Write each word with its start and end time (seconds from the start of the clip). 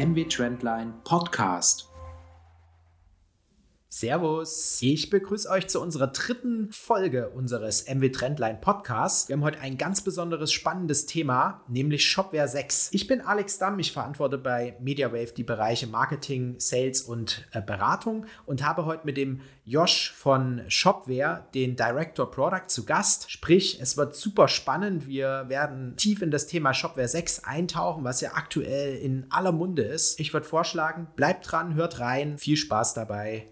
MW 0.00 0.24
Trendline 0.24 0.94
Podcast. 1.04 1.89
Servus, 3.92 4.78
ich 4.82 5.10
begrüße 5.10 5.50
euch 5.50 5.66
zu 5.66 5.80
unserer 5.80 6.06
dritten 6.06 6.70
Folge 6.70 7.30
unseres 7.30 7.88
MW 7.88 8.10
Trendline 8.10 8.60
Podcasts. 8.60 9.28
Wir 9.28 9.34
haben 9.34 9.42
heute 9.42 9.58
ein 9.58 9.78
ganz 9.78 10.00
besonderes, 10.02 10.52
spannendes 10.52 11.06
Thema, 11.06 11.64
nämlich 11.66 12.08
Shopware 12.08 12.46
6. 12.46 12.90
Ich 12.92 13.08
bin 13.08 13.20
Alex 13.20 13.58
Damm, 13.58 13.80
ich 13.80 13.90
verantworte 13.90 14.38
bei 14.38 14.76
MediaWave 14.78 15.34
die 15.36 15.42
Bereiche 15.42 15.88
Marketing, 15.88 16.54
Sales 16.58 17.02
und 17.02 17.48
äh, 17.50 17.60
Beratung 17.60 18.26
und 18.46 18.64
habe 18.64 18.84
heute 18.84 19.06
mit 19.06 19.16
dem 19.16 19.40
Josh 19.64 20.12
von 20.12 20.62
Shopware, 20.68 21.48
den 21.52 21.74
Director 21.74 22.30
Product, 22.30 22.68
zu 22.68 22.84
Gast. 22.84 23.28
Sprich, 23.28 23.80
es 23.80 23.96
wird 23.96 24.14
super 24.14 24.46
spannend. 24.46 25.08
Wir 25.08 25.46
werden 25.48 25.96
tief 25.96 26.22
in 26.22 26.30
das 26.30 26.46
Thema 26.46 26.74
Shopware 26.74 27.08
6 27.08 27.42
eintauchen, 27.42 28.04
was 28.04 28.20
ja 28.20 28.34
aktuell 28.34 28.94
in 28.98 29.26
aller 29.30 29.50
Munde 29.50 29.82
ist. 29.82 30.20
Ich 30.20 30.32
würde 30.32 30.46
vorschlagen, 30.46 31.08
bleibt 31.16 31.50
dran, 31.50 31.74
hört 31.74 31.98
rein, 31.98 32.38
viel 32.38 32.56
Spaß 32.56 32.94
dabei. 32.94 33.48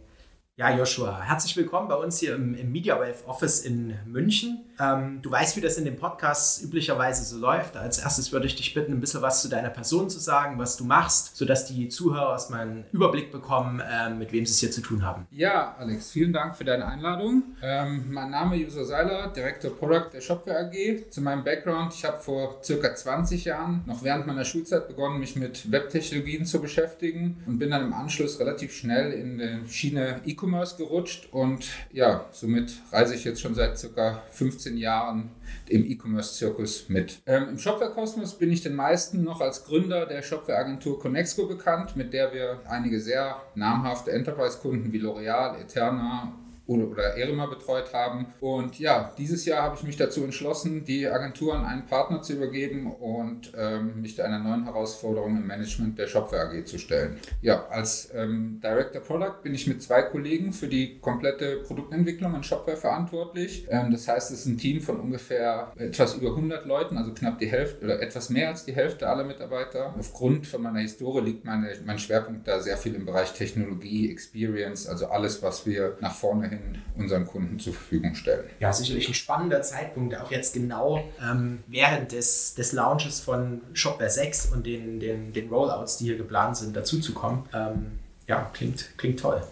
Ja, 0.59 0.77
Joshua, 0.77 1.23
herzlich 1.23 1.57
willkommen 1.57 1.87
bei 1.87 1.95
uns 1.95 2.19
hier 2.19 2.35
im, 2.35 2.53
im 2.53 2.73
MediaWave 2.73 3.29
Office 3.29 3.61
in 3.61 3.95
München. 4.07 4.65
Ähm, 4.81 5.21
du 5.23 5.31
weißt, 5.31 5.57
wie 5.57 5.61
das 5.61 5.77
in 5.77 5.85
dem 5.85 5.95
Podcast 5.95 6.65
üblicherweise 6.65 7.25
so 7.25 7.39
läuft. 7.39 7.77
Als 7.77 7.99
erstes 7.99 8.33
würde 8.33 8.47
ich 8.47 8.57
dich 8.57 8.75
bitten, 8.75 8.93
ein 8.93 9.01
bisschen 9.01 9.23
was 9.23 9.41
zu 9.41 9.49
deiner 9.49 9.71
Person 9.71 10.11
zu 10.11 10.19
sagen, 10.19 10.59
was 10.59 10.77
du 10.77 10.83
machst, 10.83 11.37
sodass 11.37 11.67
die 11.67 11.89
Zuhörer 11.89 12.33
erstmal 12.33 12.63
einen 12.63 12.85
Überblick 12.91 13.31
bekommen, 13.31 13.81
ähm, 13.89 14.19
mit 14.19 14.33
wem 14.33 14.45
sie 14.47 14.51
es 14.51 14.59
hier 14.59 14.73
zu 14.73 14.81
tun 14.81 15.05
haben. 15.05 15.29
Ja, 15.31 15.77
Alex, 15.79 16.11
vielen 16.11 16.33
Dank 16.33 16.57
für 16.57 16.65
deine 16.65 16.87
Einladung. 16.87 17.45
Ähm, 17.63 18.07
mein 18.11 18.31
Name 18.33 18.61
ist 18.61 18.73
User 18.73 18.85
Seiler, 18.85 19.29
Director 19.29 19.71
Product 19.71 20.11
der 20.13 20.21
Shopware 20.21 20.67
AG. 20.67 21.09
Zu 21.11 21.21
meinem 21.21 21.45
Background, 21.45 21.95
ich 21.95 22.05
habe 22.05 22.19
vor 22.19 22.59
circa 22.65 22.97
20 22.97 23.45
Jahren, 23.45 23.85
noch 23.87 24.03
während 24.03 24.27
meiner 24.27 24.45
Schulzeit, 24.45 24.89
begonnen, 24.89 25.21
mich 25.21 25.37
mit 25.37 25.71
Webtechnologien 25.71 26.45
zu 26.47 26.61
beschäftigen 26.61 27.45
und 27.47 27.61
bin 27.61 27.71
dann 27.71 27.85
im 27.85 27.93
Anschluss 27.93 28.41
relativ 28.41 28.75
schnell 28.75 29.13
in 29.13 29.39
die 29.39 29.69
Schiene 29.69 30.21
E-Commerce 30.25 30.48
gerutscht 30.77 31.29
und 31.33 31.69
ja, 31.93 32.27
somit 32.33 32.73
reise 32.93 33.15
ich 33.15 33.25
jetzt 33.25 33.41
schon 33.41 33.55
seit 33.55 33.79
circa 33.79 34.23
15 34.31 34.69
15 34.69 34.77
Jahren 34.77 35.31
im 35.69 35.85
E-Commerce-Zirkus 35.85 36.89
mit. 36.89 37.21
Ähm, 37.27 37.51
Im 37.51 37.59
Shopware-Kosmos 37.59 38.35
bin 38.39 38.51
ich 38.51 38.63
den 38.63 38.75
meisten 38.75 39.23
noch 39.23 39.41
als 39.41 39.65
Gründer 39.65 40.07
der 40.07 40.23
Shopware-Agentur 40.23 40.99
Connexco 40.99 41.47
bekannt, 41.47 41.97
mit 41.97 42.13
der 42.13 42.33
wir 42.33 42.61
einige 42.69 43.01
sehr 43.01 43.37
namhafte 43.55 44.11
Enterprise-Kunden 44.11 44.93
wie 44.93 45.01
L'Oreal, 45.01 45.61
Eterna 45.61 46.35
oder 46.69 47.17
Erema 47.17 47.47
betreut 47.47 47.93
haben. 47.93 48.27
Und 48.41 48.79
ja, 48.79 49.13
dieses 49.17 49.45
Jahr 49.47 49.63
habe 49.63 49.77
ich 49.77 49.83
mich 49.83 49.97
dazu 49.97 50.23
entschlossen, 50.23 50.85
die 50.85 51.07
Agentur 51.07 51.55
an 51.55 51.65
einen 51.65 51.87
Partner 51.87 52.23
zu 52.23 52.35
übergeben 52.35 52.93
und 52.93 53.53
ähm, 53.57 54.03
mich 54.03 54.23
einer 54.23 54.39
neuen 54.39 54.65
Herausforderung 54.65 55.37
im 55.37 55.47
Management 55.47 55.99
der 55.99 56.07
Shopware 56.07 56.51
AG 56.51 56.67
zu 56.67 56.79
stellen. 56.79 57.19
Ja, 57.41 57.67
als 57.69 58.11
ähm, 58.15 58.61
Director 58.63 59.01
Product 59.01 59.43
bin 59.43 59.55
ich 59.55 59.67
mit 59.67 59.83
zwei 59.83 60.03
Kollegen 60.03 60.53
für 60.53 60.69
die 60.69 60.99
komplette 60.99 61.57
Produktentwicklung 61.67 62.35
in 62.35 62.43
Shopware 62.43 62.77
verantwortlich. 62.77 63.67
Ähm, 63.71 63.91
das 63.91 64.07
heißt, 64.07 64.31
es 64.31 64.41
ist 64.41 64.47
ein 64.47 64.59
Team 64.59 64.81
von 64.81 65.01
ungefähr 65.01 65.73
etwas 65.77 66.17
über 66.17 66.31
100 66.31 66.67
Leuten, 66.67 66.99
also 66.99 67.13
knapp 67.15 67.39
die 67.39 67.47
Hälfte 67.47 67.85
oder 67.85 68.03
etwas 68.03 68.29
mehr 68.29 68.49
als 68.49 68.65
die 68.65 68.75
Hälfte 68.75 69.09
aller 69.09 69.25
Mitarbeiter. 69.25 69.95
Aufgrund 69.99 70.47
von 70.47 70.63
meiner 70.63 70.81
Historie 70.81 71.25
liegt 71.25 71.45
meine, 71.45 71.73
mein 71.87 71.99
Schwerpunkt 71.99 72.47
da 72.47 72.61
sehr 72.61 72.77
viel 72.77 72.95
im 72.95 73.07
Bereich 73.07 73.33
Technologie, 73.33 74.11
Experience, 74.11 74.87
also 74.87 75.07
alles, 75.07 75.43
was 75.43 75.65
wir 75.65 75.97
nach 76.01 76.15
vorne 76.15 76.49
hin 76.49 76.58
weiterhin 76.59 76.83
unseren 76.97 77.27
Kunden 77.27 77.59
zur 77.59 77.73
Verfügung 77.73 78.15
stellen. 78.15 78.45
Ja, 78.59 78.73
sicherlich 78.73 79.09
ein 79.09 79.15
spannender 79.15 79.63
Zeitpunkt, 79.63 80.17
auch 80.17 80.31
jetzt 80.31 80.55
genau 80.55 81.05
ähm, 81.23 81.61
während 81.67 82.13
des, 82.13 82.55
des 82.55 82.73
Launches 82.73 83.21
von 83.21 83.61
Shopware 83.73 84.11
6 84.11 84.47
und 84.53 84.67
den, 84.67 85.01
den, 85.01 85.33
den 85.33 85.49
Rollouts, 85.49 85.99
die 85.99 86.07
hier 86.07 86.17
geplant 86.17 86.57
sind, 86.57 86.77
dazuzukommen. 86.77 87.45
Ähm, 87.55 87.99
ja, 88.27 88.51
klingt, 88.53 88.97
klingt 88.99 89.21
toll. 89.21 89.43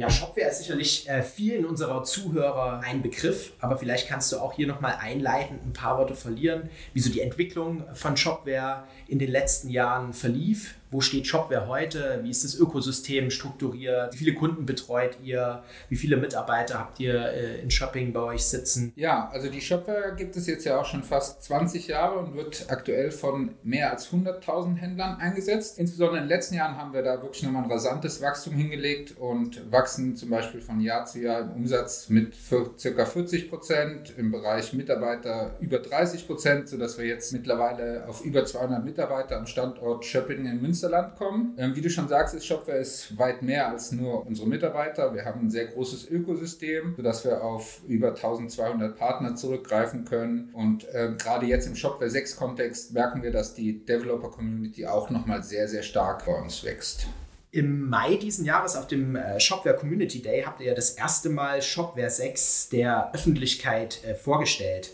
Ja, 0.00 0.08
Shopware 0.08 0.48
ist 0.48 0.60
sicherlich 0.60 1.06
äh, 1.10 1.22
vielen 1.22 1.66
unserer 1.66 2.02
Zuhörer 2.04 2.80
ein 2.82 3.02
Begriff, 3.02 3.52
aber 3.60 3.76
vielleicht 3.76 4.08
kannst 4.08 4.32
du 4.32 4.38
auch 4.38 4.54
hier 4.54 4.66
nochmal 4.66 4.96
einleitend 4.98 5.62
ein 5.62 5.74
paar 5.74 5.98
Worte 5.98 6.14
verlieren, 6.14 6.70
wie 6.94 7.00
so 7.00 7.10
die 7.10 7.20
Entwicklung 7.20 7.84
von 7.92 8.16
Shopware 8.16 8.84
in 9.08 9.18
den 9.18 9.30
letzten 9.30 9.68
Jahren 9.68 10.14
verlief 10.14 10.76
wo 10.90 11.00
steht 11.00 11.26
Shopware 11.26 11.68
heute? 11.68 12.20
Wie 12.22 12.30
ist 12.30 12.42
das 12.42 12.56
Ökosystem 12.56 13.30
strukturiert? 13.30 14.12
Wie 14.12 14.16
viele 14.16 14.34
Kunden 14.34 14.66
betreut 14.66 15.18
ihr? 15.22 15.62
Wie 15.88 15.96
viele 15.96 16.16
Mitarbeiter 16.16 16.80
habt 16.80 16.98
ihr 16.98 17.32
äh, 17.32 17.60
in 17.60 17.70
Shopping 17.70 18.12
bei 18.12 18.20
euch 18.20 18.44
sitzen? 18.44 18.92
Ja, 18.96 19.28
also 19.32 19.48
die 19.48 19.60
Shopware 19.60 20.16
gibt 20.16 20.36
es 20.36 20.48
jetzt 20.48 20.64
ja 20.64 20.80
auch 20.80 20.84
schon 20.84 21.04
fast 21.04 21.44
20 21.44 21.86
Jahre 21.86 22.18
und 22.18 22.34
wird 22.34 22.66
aktuell 22.68 23.12
von 23.12 23.54
mehr 23.62 23.92
als 23.92 24.10
100.000 24.10 24.76
Händlern 24.76 25.16
eingesetzt. 25.20 25.78
Insbesondere 25.78 26.18
in 26.18 26.24
den 26.24 26.28
letzten 26.28 26.56
Jahren 26.56 26.76
haben 26.76 26.92
wir 26.92 27.02
da 27.02 27.22
wirklich 27.22 27.44
nochmal 27.44 27.62
ein 27.64 27.70
rasantes 27.70 28.20
Wachstum 28.20 28.54
hingelegt 28.54 29.16
und 29.16 29.70
wachsen 29.70 29.89
zum 30.16 30.30
Beispiel 30.30 30.60
von 30.60 30.80
Jahr 30.80 31.06
zu 31.06 31.20
Jahr 31.20 31.42
im 31.42 31.52
Umsatz 31.52 32.08
mit 32.08 32.34
ca. 32.50 33.04
40 33.04 33.48
Prozent, 33.48 34.14
im 34.16 34.30
Bereich 34.30 34.72
Mitarbeiter 34.72 35.56
über 35.60 35.78
30 35.78 36.26
Prozent, 36.26 36.68
sodass 36.68 36.98
wir 36.98 37.06
jetzt 37.06 37.32
mittlerweile 37.32 38.06
auf 38.08 38.24
über 38.24 38.44
200 38.44 38.84
Mitarbeiter 38.84 39.38
am 39.38 39.46
Standort 39.46 40.04
Shopping 40.04 40.46
in 40.46 40.60
Münster 40.60 40.80
Münsterland 40.80 41.16
kommen. 41.16 41.54
Ähm, 41.58 41.76
wie 41.76 41.80
du 41.80 41.90
schon 41.90 42.08
sagst, 42.08 42.34
ist 42.34 42.46
Shopware 42.46 42.78
ist 42.78 43.18
weit 43.18 43.42
mehr 43.42 43.68
als 43.68 43.92
nur 43.92 44.26
unsere 44.26 44.48
Mitarbeiter. 44.48 45.14
Wir 45.14 45.24
haben 45.24 45.46
ein 45.46 45.50
sehr 45.50 45.66
großes 45.66 46.10
Ökosystem, 46.10 46.94
sodass 46.96 47.24
wir 47.24 47.42
auf 47.42 47.80
über 47.86 48.08
1200 48.08 48.96
Partner 48.96 49.36
zurückgreifen 49.36 50.04
können. 50.04 50.50
Und 50.52 50.88
äh, 50.94 51.12
gerade 51.18 51.46
jetzt 51.46 51.66
im 51.66 51.76
Shopware 51.76 52.10
6 52.10 52.36
Kontext 52.36 52.92
merken 52.92 53.22
wir, 53.22 53.30
dass 53.30 53.54
die 53.54 53.84
Developer 53.84 54.30
Community 54.30 54.86
auch 54.86 55.10
nochmal 55.10 55.42
sehr, 55.42 55.68
sehr 55.68 55.82
stark 55.82 56.24
bei 56.24 56.32
uns 56.32 56.64
wächst. 56.64 57.06
Im 57.52 57.88
Mai 57.88 58.14
diesen 58.14 58.44
Jahres 58.44 58.76
auf 58.76 58.86
dem 58.86 59.16
äh, 59.16 59.40
Shopware 59.40 59.76
Community 59.76 60.22
Day 60.22 60.42
habt 60.42 60.60
ihr 60.60 60.68
ja 60.68 60.74
das 60.74 60.90
erste 60.90 61.30
Mal 61.30 61.60
Shopware 61.62 62.10
6 62.10 62.68
der 62.68 63.12
Öffentlichkeit 63.12 64.04
äh, 64.04 64.14
vorgestellt. 64.14 64.90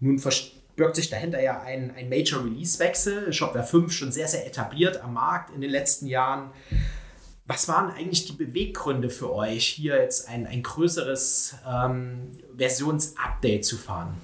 Nun 0.00 0.20
birgt 0.74 0.96
sich 0.96 1.10
dahinter 1.10 1.40
ja 1.40 1.60
ein, 1.62 1.94
ein 1.94 2.08
Major 2.08 2.44
Release-Wechsel. 2.44 3.32
Shopware 3.32 3.64
5 3.64 3.92
schon 3.92 4.10
sehr, 4.10 4.26
sehr 4.26 4.44
etabliert 4.44 5.00
am 5.00 5.14
Markt 5.14 5.54
in 5.54 5.60
den 5.60 5.70
letzten 5.70 6.06
Jahren. 6.06 6.50
Was 7.46 7.68
waren 7.68 7.92
eigentlich 7.92 8.26
die 8.26 8.32
Beweggründe 8.32 9.08
für 9.08 9.32
euch, 9.32 9.66
hier 9.66 9.96
jetzt 9.96 10.28
ein, 10.28 10.46
ein 10.46 10.62
größeres 10.62 11.56
ähm, 11.68 12.32
Versionsupdate 12.56 13.31
zu 13.60 13.76
fahren? 13.76 14.14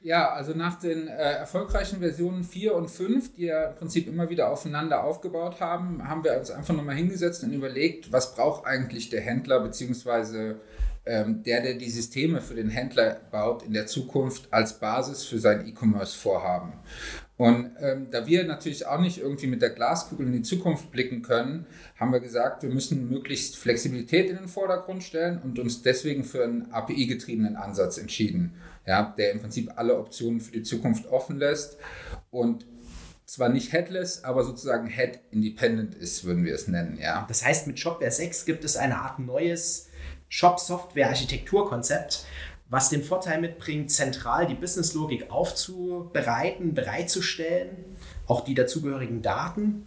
Ja, 0.00 0.30
also 0.30 0.52
nach 0.52 0.78
den 0.78 1.08
äh, 1.08 1.12
erfolgreichen 1.12 1.98
Versionen 1.98 2.44
4 2.44 2.74
und 2.74 2.90
5, 2.90 3.34
die 3.34 3.46
ja 3.46 3.70
im 3.70 3.76
Prinzip 3.76 4.06
immer 4.06 4.30
wieder 4.30 4.50
aufeinander 4.50 5.04
aufgebaut 5.04 5.60
haben, 5.60 6.06
haben 6.08 6.24
wir 6.24 6.38
uns 6.38 6.50
einfach 6.50 6.74
nochmal 6.74 6.96
hingesetzt 6.96 7.42
und 7.42 7.52
überlegt, 7.52 8.12
was 8.12 8.34
braucht 8.34 8.66
eigentlich 8.66 9.10
der 9.10 9.20
Händler 9.20 9.60
beziehungsweise 9.60 10.60
ähm, 11.06 11.42
der, 11.44 11.62
der 11.62 11.74
die 11.74 11.90
Systeme 11.90 12.40
für 12.40 12.54
den 12.54 12.68
Händler 12.68 13.20
baut, 13.30 13.62
in 13.62 13.72
der 13.72 13.86
Zukunft 13.86 14.52
als 14.52 14.78
Basis 14.80 15.24
für 15.24 15.38
sein 15.38 15.66
E-Commerce-Vorhaben. 15.66 16.72
Und 17.36 17.72
ähm, 17.80 18.08
da 18.10 18.26
wir 18.26 18.44
natürlich 18.44 18.86
auch 18.86 18.98
nicht 18.98 19.18
irgendwie 19.18 19.46
mit 19.46 19.60
der 19.60 19.70
Glaskugel 19.70 20.26
in 20.26 20.32
die 20.32 20.42
Zukunft 20.42 20.90
blicken 20.90 21.20
können, 21.20 21.66
haben 21.96 22.12
wir 22.12 22.20
gesagt, 22.20 22.62
wir 22.62 22.70
müssen 22.70 23.10
möglichst 23.10 23.56
Flexibilität 23.58 24.30
in 24.30 24.36
den 24.36 24.48
Vordergrund 24.48 25.02
stellen 25.02 25.40
und 25.42 25.58
uns 25.58 25.82
deswegen 25.82 26.24
für 26.24 26.44
einen 26.44 26.72
API-getriebenen 26.72 27.56
Ansatz 27.56 27.98
entschieden, 27.98 28.54
ja, 28.86 29.14
der 29.18 29.32
im 29.32 29.40
Prinzip 29.40 29.70
alle 29.76 29.98
Optionen 29.98 30.40
für 30.40 30.52
die 30.52 30.62
Zukunft 30.62 31.06
offen 31.08 31.38
lässt 31.38 31.76
und 32.30 32.64
zwar 33.26 33.50
nicht 33.50 33.72
headless, 33.72 34.24
aber 34.24 34.44
sozusagen 34.44 34.86
head-independent 34.86 35.94
ist, 35.94 36.24
würden 36.24 36.44
wir 36.44 36.54
es 36.54 36.68
nennen. 36.68 36.98
Ja. 37.00 37.26
Das 37.28 37.44
heißt, 37.44 37.66
mit 37.66 37.78
Shopware 37.78 38.10
6 38.10 38.46
gibt 38.46 38.64
es 38.64 38.76
eine 38.76 38.98
Art 38.98 39.18
neues 39.18 39.88
Shop-Software-Architekturkonzept, 40.28 42.24
was 42.68 42.90
den 42.90 43.02
Vorteil 43.02 43.40
mitbringt, 43.40 43.90
zentral 43.90 44.46
die 44.46 44.54
Businesslogik 44.54 45.30
aufzubereiten, 45.30 46.74
bereitzustellen, 46.74 47.96
auch 48.26 48.42
die 48.42 48.54
dazugehörigen 48.54 49.22
Daten 49.22 49.86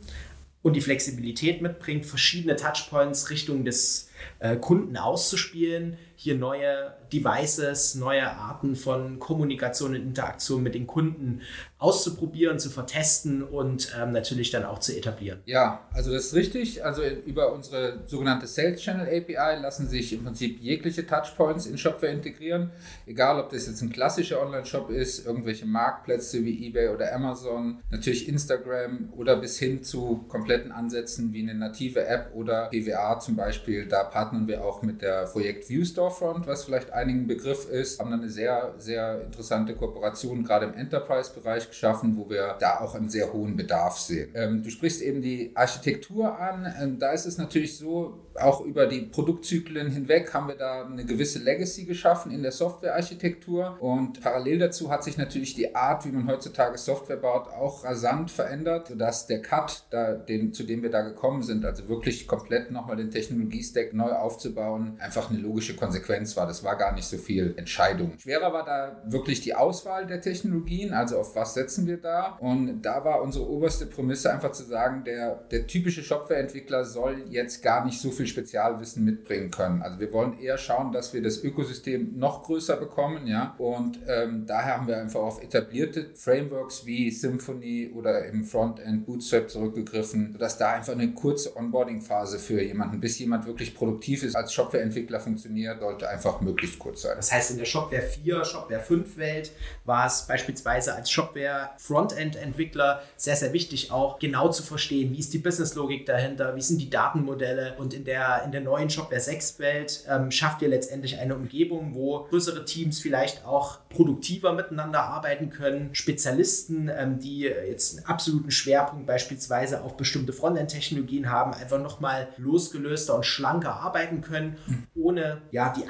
und 0.61 0.75
die 0.75 0.81
Flexibilität 0.81 1.61
mitbringt, 1.61 2.05
verschiedene 2.05 2.55
Touchpoints 2.55 3.29
Richtung 3.29 3.65
des 3.65 4.09
äh, 4.39 4.55
Kunden 4.55 4.97
auszuspielen, 4.97 5.97
hier 6.15 6.35
neue 6.35 6.93
Devices, 7.11 7.95
neue 7.95 8.29
Arten 8.29 8.75
von 8.75 9.19
Kommunikation 9.19 9.91
und 9.91 10.01
Interaktion 10.01 10.63
mit 10.63 10.75
den 10.75 10.87
Kunden 10.87 11.41
auszuprobieren, 11.79 12.59
zu 12.59 12.69
vertesten 12.69 13.41
und 13.41 13.95
ähm, 13.99 14.11
natürlich 14.11 14.51
dann 14.51 14.65
auch 14.65 14.79
zu 14.79 14.95
etablieren. 14.95 15.39
Ja, 15.45 15.87
also 15.93 16.11
das 16.11 16.25
ist 16.25 16.33
richtig. 16.35 16.83
Also 16.83 17.01
über 17.25 17.53
unsere 17.53 18.01
sogenannte 18.05 18.47
Sales 18.47 18.81
Channel 18.81 19.07
API 19.07 19.61
lassen 19.61 19.87
sich 19.87 20.11
im 20.11 20.25
Prinzip 20.25 20.59
jegliche 20.61 21.07
Touchpoints 21.07 21.65
in 21.65 21.77
Shopware 21.77 22.11
integrieren. 22.11 22.71
Egal, 23.05 23.39
ob 23.39 23.49
das 23.49 23.65
jetzt 23.65 23.81
ein 23.81 23.91
klassischer 23.91 24.41
Online-Shop 24.41 24.89
ist, 24.89 25.25
irgendwelche 25.25 25.65
Marktplätze 25.65 26.43
wie 26.43 26.67
eBay 26.67 26.89
oder 26.89 27.13
Amazon, 27.13 27.79
natürlich 27.89 28.27
Instagram 28.27 29.13
oder 29.15 29.37
bis 29.37 29.57
hin 29.57 29.81
zu 29.81 30.25
kompletten 30.27 30.73
Ansätzen 30.73 31.31
wie 31.31 31.41
eine 31.41 31.55
native 31.55 32.05
App 32.05 32.31
oder 32.33 32.69
PWA 32.69 33.19
zum 33.19 33.37
Beispiel. 33.37 33.85
Da 33.85 34.03
partnern 34.03 34.47
wir 34.47 34.65
auch 34.65 34.81
mit 34.81 35.01
der 35.01 35.27
Projekt 35.27 35.69
View 35.69 35.85
Storefront, 35.85 36.45
was 36.45 36.65
vielleicht 36.65 36.91
einigen 36.99 37.27
Begriff 37.27 37.69
ist, 37.69 37.99
haben 37.99 38.11
dann 38.11 38.21
eine 38.21 38.29
sehr, 38.29 38.73
sehr 38.77 39.23
interessante 39.23 39.75
Kooperation 39.75 40.43
gerade 40.43 40.67
im 40.67 40.73
Enterprise-Bereich 40.73 41.69
geschaffen, 41.69 42.17
wo 42.17 42.29
wir 42.29 42.57
da 42.59 42.79
auch 42.79 42.95
einen 42.95 43.09
sehr 43.09 43.33
hohen 43.33 43.55
Bedarf 43.55 43.97
sehen. 43.97 44.31
Ähm, 44.35 44.63
du 44.63 44.69
sprichst 44.69 45.01
eben 45.01 45.21
die 45.21 45.51
Architektur 45.55 46.37
an. 46.37 46.71
Ähm, 46.81 46.99
da 46.99 47.11
ist 47.11 47.25
es 47.25 47.37
natürlich 47.37 47.77
so, 47.77 48.19
auch 48.35 48.61
über 48.61 48.85
die 48.85 49.01
Produktzyklen 49.01 49.91
hinweg 49.91 50.33
haben 50.33 50.47
wir 50.47 50.55
da 50.55 50.85
eine 50.85 51.05
gewisse 51.05 51.39
Legacy 51.39 51.85
geschaffen 51.85 52.31
in 52.31 52.41
der 52.41 52.51
Softwarearchitektur 52.51 53.77
und 53.79 54.21
parallel 54.21 54.59
dazu 54.59 54.91
hat 54.91 55.03
sich 55.03 55.17
natürlich 55.17 55.55
die 55.55 55.75
Art, 55.75 56.05
wie 56.05 56.11
man 56.11 56.27
heutzutage 56.27 56.77
Software 56.77 57.17
baut, 57.17 57.47
auch 57.49 57.83
rasant 57.83 58.31
verändert, 58.31 58.87
sodass 58.87 59.27
der 59.27 59.41
Cut, 59.41 59.85
da, 59.89 60.13
den, 60.13 60.53
zu 60.53 60.63
dem 60.63 60.81
wir 60.83 60.89
da 60.89 61.01
gekommen 61.01 61.43
sind, 61.43 61.65
also 61.65 61.87
wirklich 61.87 62.27
komplett 62.27 62.71
nochmal 62.71 62.97
den 62.97 63.11
Technologiestack 63.11 63.93
neu 63.93 64.11
aufzubauen, 64.11 64.97
einfach 64.99 65.29
eine 65.29 65.39
logische 65.39 65.75
Konsequenz 65.75 66.35
war. 66.37 66.47
Das 66.47 66.63
war 66.63 66.77
gar 66.77 66.88
nicht 66.91 67.07
so 67.07 67.17
viel 67.17 67.53
Entscheidung. 67.57 68.13
Schwerer 68.17 68.53
war 68.53 68.65
da 68.65 69.01
wirklich 69.05 69.41
die 69.41 69.55
Auswahl 69.55 70.07
der 70.07 70.21
Technologien, 70.21 70.93
also 70.93 71.19
auf 71.19 71.35
was 71.35 71.53
setzen 71.53 71.87
wir 71.87 71.97
da 71.97 72.37
und 72.39 72.81
da 72.81 73.03
war 73.03 73.21
unsere 73.21 73.49
oberste 73.49 73.85
Prämisse 73.85 74.31
einfach 74.31 74.51
zu 74.51 74.63
sagen, 74.63 75.03
der, 75.03 75.35
der 75.51 75.67
typische 75.67 76.03
Shopware-Entwickler 76.03 76.85
soll 76.85 77.25
jetzt 77.29 77.61
gar 77.61 77.85
nicht 77.85 77.99
so 77.99 78.11
viel 78.11 78.27
Spezialwissen 78.27 79.03
mitbringen 79.03 79.51
können. 79.51 79.81
Also 79.81 79.99
wir 79.99 80.11
wollen 80.13 80.39
eher 80.39 80.57
schauen, 80.57 80.91
dass 80.91 81.13
wir 81.13 81.21
das 81.21 81.43
Ökosystem 81.43 82.17
noch 82.17 82.43
größer 82.43 82.77
bekommen, 82.77 83.27
ja. 83.27 83.55
Und 83.57 83.99
ähm, 84.07 84.45
daher 84.45 84.77
haben 84.77 84.87
wir 84.87 84.97
einfach 84.97 85.19
auf 85.19 85.43
etablierte 85.43 86.11
Frameworks 86.15 86.85
wie 86.85 87.11
Symfony 87.11 87.91
oder 87.93 88.25
im 88.25 88.43
Frontend 88.43 89.05
Bootstrap 89.05 89.49
zurückgegriffen, 89.49 90.33
sodass 90.33 90.57
da 90.57 90.73
einfach 90.73 90.93
eine 90.93 91.13
kurze 91.13 91.55
Onboarding-Phase 91.55 92.39
für 92.39 92.61
jemanden, 92.61 92.99
bis 92.99 93.19
jemand 93.19 93.45
wirklich 93.45 93.75
produktiv 93.75 94.23
ist, 94.23 94.35
als 94.35 94.53
Shopware-Entwickler 94.53 95.19
funktioniert, 95.19 95.79
sollte 95.79 96.09
einfach 96.09 96.41
möglichst 96.41 96.78
kurz 96.79 97.01
sein. 97.03 97.13
Das 97.17 97.31
heißt, 97.31 97.51
in 97.51 97.57
der 97.57 97.65
Shopware 97.65 98.01
4, 98.01 98.45
Shopware 98.45 98.79
5 98.79 99.17
Welt 99.17 99.51
war 99.85 100.07
es 100.07 100.25
beispielsweise 100.27 100.95
als 100.95 101.11
Shopware 101.11 101.71
Frontend-Entwickler 101.77 103.03
sehr, 103.15 103.35
sehr 103.35 103.53
wichtig, 103.53 103.91
auch 103.91 104.19
genau 104.19 104.49
zu 104.49 104.63
verstehen, 104.63 105.11
wie 105.11 105.19
ist 105.19 105.33
die 105.33 105.39
Business-Logik 105.39 106.05
dahinter, 106.05 106.55
wie 106.55 106.61
sind 106.61 106.79
die 106.79 106.89
Datenmodelle 106.89 107.75
und 107.77 107.93
in 107.93 108.05
der 108.05 108.43
in 108.45 108.51
der 108.51 108.61
neuen 108.61 108.89
Shopware 108.89 109.21
6 109.21 109.59
Welt 109.59 110.03
ähm, 110.09 110.31
schafft 110.31 110.61
ihr 110.61 110.69
letztendlich 110.69 111.17
eine 111.19 111.35
Umgebung, 111.35 111.93
wo 111.93 112.25
größere 112.29 112.65
Teams 112.65 112.99
vielleicht 112.99 113.45
auch 113.45 113.79
produktiver 113.89 114.53
miteinander 114.53 115.03
arbeiten 115.03 115.49
können. 115.49 115.89
Spezialisten, 115.93 116.89
ähm, 116.89 117.19
die 117.19 117.41
jetzt 117.41 117.97
einen 117.97 118.05
absoluten 118.05 118.51
Schwerpunkt 118.51 119.05
beispielsweise 119.05 119.83
auf 119.83 119.97
bestimmte 119.97 120.33
Frontend-Technologien 120.33 121.29
haben, 121.29 121.53
einfach 121.53 121.79
nochmal 121.79 122.29
losgelöster 122.37 123.15
und 123.15 123.25
schlanker 123.25 123.73
arbeiten 123.73 124.21
können, 124.21 124.57
ohne 124.95 125.41
ja 125.51 125.73
die 125.73 125.87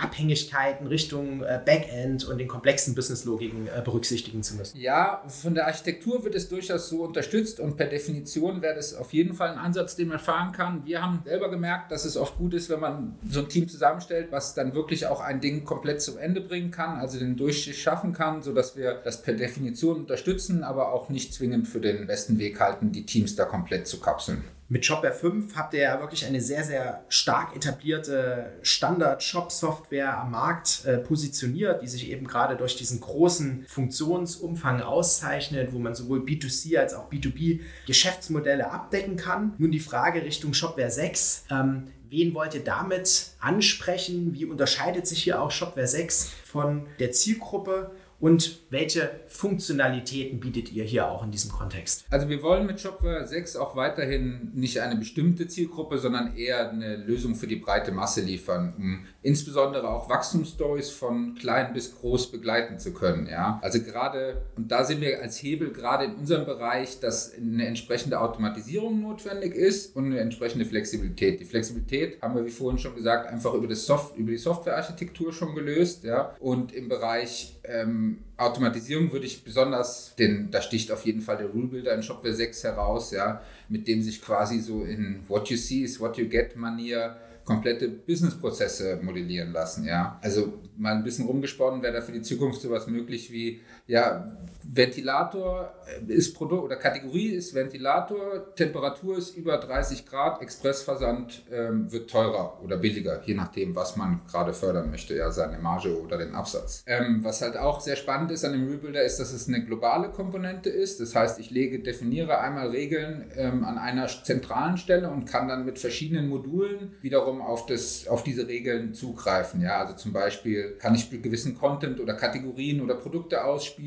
Abhängigkeiten 0.79 0.87
Richtung 0.87 1.43
äh, 1.43 1.59
Backend 1.63 2.25
und 2.25 2.37
den 2.37 2.47
komplexen 2.47 2.95
Business-Logiken 2.95 3.67
äh, 3.67 3.81
berücksichtigen 3.83 4.43
zu 4.43 4.55
müssen. 4.55 4.77
Ja, 4.77 5.23
von 5.27 5.53
der 5.55 5.67
Architektur 5.67 6.23
wird 6.23 6.35
es 6.35 6.49
durchaus 6.49 6.89
so 6.89 7.03
unterstützt 7.03 7.59
und 7.59 7.77
per 7.77 7.87
Definition 7.87 8.61
wäre 8.61 8.75
das 8.75 8.95
auf 8.95 9.13
jeden 9.13 9.33
Fall 9.33 9.49
ein 9.49 9.57
Ansatz, 9.57 9.95
den 9.95 10.07
man 10.07 10.19
fahren 10.19 10.51
kann. 10.51 10.85
Wir 10.85 11.01
haben 11.01 11.21
selber 11.25 11.49
gemerkt, 11.49 11.91
dass 11.91 12.05
es 12.05 12.17
oft 12.17 12.37
gut 12.37 12.53
ist, 12.53 12.69
wenn 12.69 12.79
man 12.79 13.15
so 13.27 13.41
ein 13.41 13.49
Team 13.49 13.67
zusammenstellt, 13.67 14.31
was 14.31 14.53
dann 14.53 14.73
wirklich 14.73 15.07
auch 15.07 15.21
ein 15.21 15.41
Ding 15.41 15.65
komplett 15.65 16.01
zum 16.01 16.17
Ende 16.17 16.41
bringen 16.41 16.71
kann, 16.71 16.97
also 16.97 17.19
den 17.19 17.35
Durchstich 17.35 17.81
schaffen 17.81 18.13
kann, 18.13 18.41
sodass 18.41 18.75
wir 18.75 18.93
das 19.03 19.21
per 19.21 19.33
Definition 19.33 19.97
unterstützen, 19.97 20.63
aber 20.63 20.93
auch 20.93 21.09
nicht 21.09 21.33
zwingend 21.33 21.67
für 21.67 21.79
den 21.79 22.07
besten 22.07 22.39
Weg 22.39 22.59
halten, 22.59 22.91
die 22.91 23.05
Teams 23.05 23.35
da 23.35 23.45
komplett 23.45 23.87
zu 23.87 23.99
kapseln. 23.99 24.43
Mit 24.71 24.85
Shopware 24.85 25.13
5 25.13 25.55
habt 25.55 25.73
ihr 25.73 25.81
ja 25.81 25.99
wirklich 25.99 26.27
eine 26.27 26.39
sehr, 26.39 26.63
sehr 26.63 27.03
stark 27.09 27.55
etablierte 27.55 28.53
Standard-Shop-Software 28.61 30.15
am 30.19 30.29
Markt 30.29 30.85
äh, 30.85 30.99
positioniert, 30.99 31.81
die 31.81 31.87
sich 31.87 32.11
eben 32.11 32.27
gerade 32.27 32.55
durch 32.55 32.75
diesen 32.75 33.01
großen 33.01 33.65
Funktionsumfang 33.67 34.81
auszeichnet, 34.81 35.73
wo 35.73 35.79
man 35.79 35.95
sowohl 35.95 36.19
B2C 36.19 36.77
als 36.77 36.93
auch 36.93 37.11
B2B 37.11 37.61
Geschäftsmodelle 37.87 38.71
abdecken 38.71 39.15
kann. 39.15 39.55
Nun 39.57 39.71
die 39.71 39.79
Frage 39.79 40.21
Richtung 40.21 40.53
Shopware 40.53 40.91
6. 40.91 41.45
Ähm, 41.49 41.87
Wen 42.11 42.33
wollt 42.33 42.55
ihr 42.55 42.63
damit 42.63 43.33
ansprechen? 43.39 44.33
Wie 44.33 44.45
unterscheidet 44.45 45.05
sich 45.05 45.21
hier 45.21 45.39
auch 45.39 45.51
Shopware 45.51 45.87
6 45.87 46.31
von 46.43 46.87
der 46.97 47.11
Zielgruppe? 47.11 47.91
Und 48.19 48.63
welche 48.69 49.21
Funktionalitäten 49.27 50.39
bietet 50.39 50.73
ihr 50.73 50.83
hier 50.83 51.09
auch 51.09 51.23
in 51.23 51.31
diesem 51.31 51.51
Kontext? 51.51 52.05
Also 52.09 52.27
wir 52.27 52.43
wollen 52.43 52.65
mit 52.65 52.79
Shopware 52.81 53.25
6 53.25 53.55
auch 53.55 53.75
weiterhin 53.75 54.51
nicht 54.53 54.79
eine 54.79 54.97
bestimmte 54.97 55.47
Zielgruppe, 55.47 55.97
sondern 55.99 56.35
eher 56.35 56.69
eine 56.69 56.97
Lösung 56.97 57.35
für 57.35 57.47
die 57.47 57.55
breite 57.55 57.91
Masse 57.91 58.21
liefern, 58.21 58.73
um 58.77 59.05
insbesondere 59.21 59.89
auch 59.89 60.09
Wachstumsstories 60.09 60.91
von 60.91 61.35
klein 61.35 61.73
bis 61.73 61.95
groß 61.95 62.31
begleiten 62.31 62.79
zu 62.79 62.93
können. 62.93 63.27
Ja? 63.27 63.59
Also 63.61 63.81
gerade, 63.81 64.41
und 64.55 64.71
da 64.71 64.85
sind 64.85 65.01
wir 65.01 65.21
als 65.21 65.41
Hebel 65.43 65.71
gerade 65.71 66.05
in 66.05 66.15
unserem 66.15 66.45
Bereich, 66.45 66.99
dass 66.99 67.33
eine 67.33 67.67
entsprechende 67.67 68.19
Automatisierung 68.21 69.01
notwendig 69.01 69.55
ist 69.55 69.95
und 69.95 70.05
eine 70.05 70.19
entsprechende 70.19 70.65
Flexibilität. 70.65 71.39
Die 71.39 71.45
Flexibilität 71.45 72.21
haben 72.21 72.35
wir, 72.35 72.45
wie 72.45 72.49
vorhin 72.49 72.79
schon 72.79 72.95
gesagt, 72.95 73.29
einfach 73.29 73.53
über, 73.53 73.67
das 73.67 73.85
Soft 73.85 74.15
über 74.15 74.31
die 74.31 74.37
Softwarearchitektur 74.37 75.33
schon 75.33 75.53
gelöst. 75.53 76.05
Ja? 76.05 76.35
Und 76.39 76.73
im 76.73 76.87
Bereich 76.87 77.59
ähm, 77.63 78.19
Automatisierung 78.37 79.11
würde 79.11 79.25
ich 79.25 79.43
besonders, 79.43 80.15
denn 80.17 80.49
da 80.49 80.61
sticht 80.61 80.93
auf 80.93 81.05
jeden 81.05 81.21
Fall 81.21 81.37
der 81.37 81.47
Rule 81.47 81.67
Builder 81.67 81.93
in 81.93 82.03
Shopware 82.03 82.33
6 82.33 82.63
heraus, 82.63 83.11
ja, 83.11 83.41
mit 83.67 83.87
dem 83.87 84.01
sich 84.01 84.21
quasi 84.21 84.59
so 84.59 84.83
in 84.83 85.23
What 85.27 85.49
you 85.49 85.57
see 85.57 85.83
is 85.83 85.99
what 85.99 86.17
you 86.17 86.27
get 86.29 86.55
Manier 86.55 87.17
komplette 87.49 87.89
Businessprozesse 87.89 88.99
modellieren 89.01 89.51
lassen, 89.51 89.83
ja. 89.83 90.19
Also 90.21 90.61
mal 90.77 90.95
ein 90.95 91.03
bisschen 91.03 91.25
rumgesponnen, 91.25 91.81
wäre 91.81 91.93
da 91.93 92.01
für 92.01 92.11
die 92.11 92.21
Zukunft 92.21 92.61
sowas 92.61 92.85
möglich 92.85 93.31
wie, 93.31 93.61
ja, 93.89 94.23
Ventilator 94.71 95.73
ist 96.07 96.35
Produkt 96.35 96.63
oder 96.63 96.75
Kategorie 96.75 97.29
ist 97.29 97.55
Ventilator, 97.55 98.53
Temperatur 98.55 99.17
ist 99.17 99.35
über 99.35 99.57
30 99.57 100.05
Grad, 100.05 100.43
Expressversand 100.43 101.43
ähm, 101.51 101.91
wird 101.91 102.07
teurer 102.09 102.59
oder 102.63 102.77
billiger, 102.77 103.21
je 103.25 103.33
nachdem, 103.33 103.75
was 103.75 103.95
man 103.95 104.21
gerade 104.29 104.53
fördern 104.53 104.91
möchte, 104.91 105.15
ja, 105.15 105.31
seine 105.31 105.57
Marge 105.57 105.99
oder 105.99 106.19
den 106.19 106.35
Absatz. 106.35 106.83
Ähm, 106.85 107.23
was 107.23 107.41
halt 107.41 107.57
auch 107.57 107.79
sehr 107.79 107.95
spannend 107.95 108.29
ist 108.29 108.45
an 108.45 108.51
dem 108.51 108.69
Rebuilder 108.69 109.01
ist, 109.01 109.19
dass 109.19 109.33
es 109.33 109.47
eine 109.47 109.65
globale 109.65 110.09
Komponente 110.09 110.69
ist. 110.69 110.99
Das 110.99 111.15
heißt, 111.15 111.39
ich 111.39 111.49
lege, 111.49 111.79
definiere 111.79 112.39
einmal 112.39 112.69
Regeln 112.69 113.31
ähm, 113.35 113.63
an 113.63 113.79
einer 113.79 114.07
zentralen 114.07 114.77
Stelle 114.77 115.09
und 115.09 115.25
kann 115.25 115.47
dann 115.47 115.65
mit 115.65 115.79
verschiedenen 115.79 116.29
Modulen 116.29 116.93
wiederum 117.01 117.41
auf, 117.41 117.65
das, 117.65 118.07
auf 118.07 118.23
diese 118.23 118.47
Regeln 118.47 118.93
zugreifen. 118.93 119.61
Ja, 119.61 119.79
also 119.79 119.95
zum 119.95 120.13
Beispiel 120.13 120.77
kann 120.77 120.93
ich 120.93 121.09
gewissen 121.09 121.57
Content 121.57 121.99
oder 121.99 122.13
Kategorien 122.13 122.81
oder 122.81 122.93
Produkte 122.93 123.43
ausspielen 123.43 123.78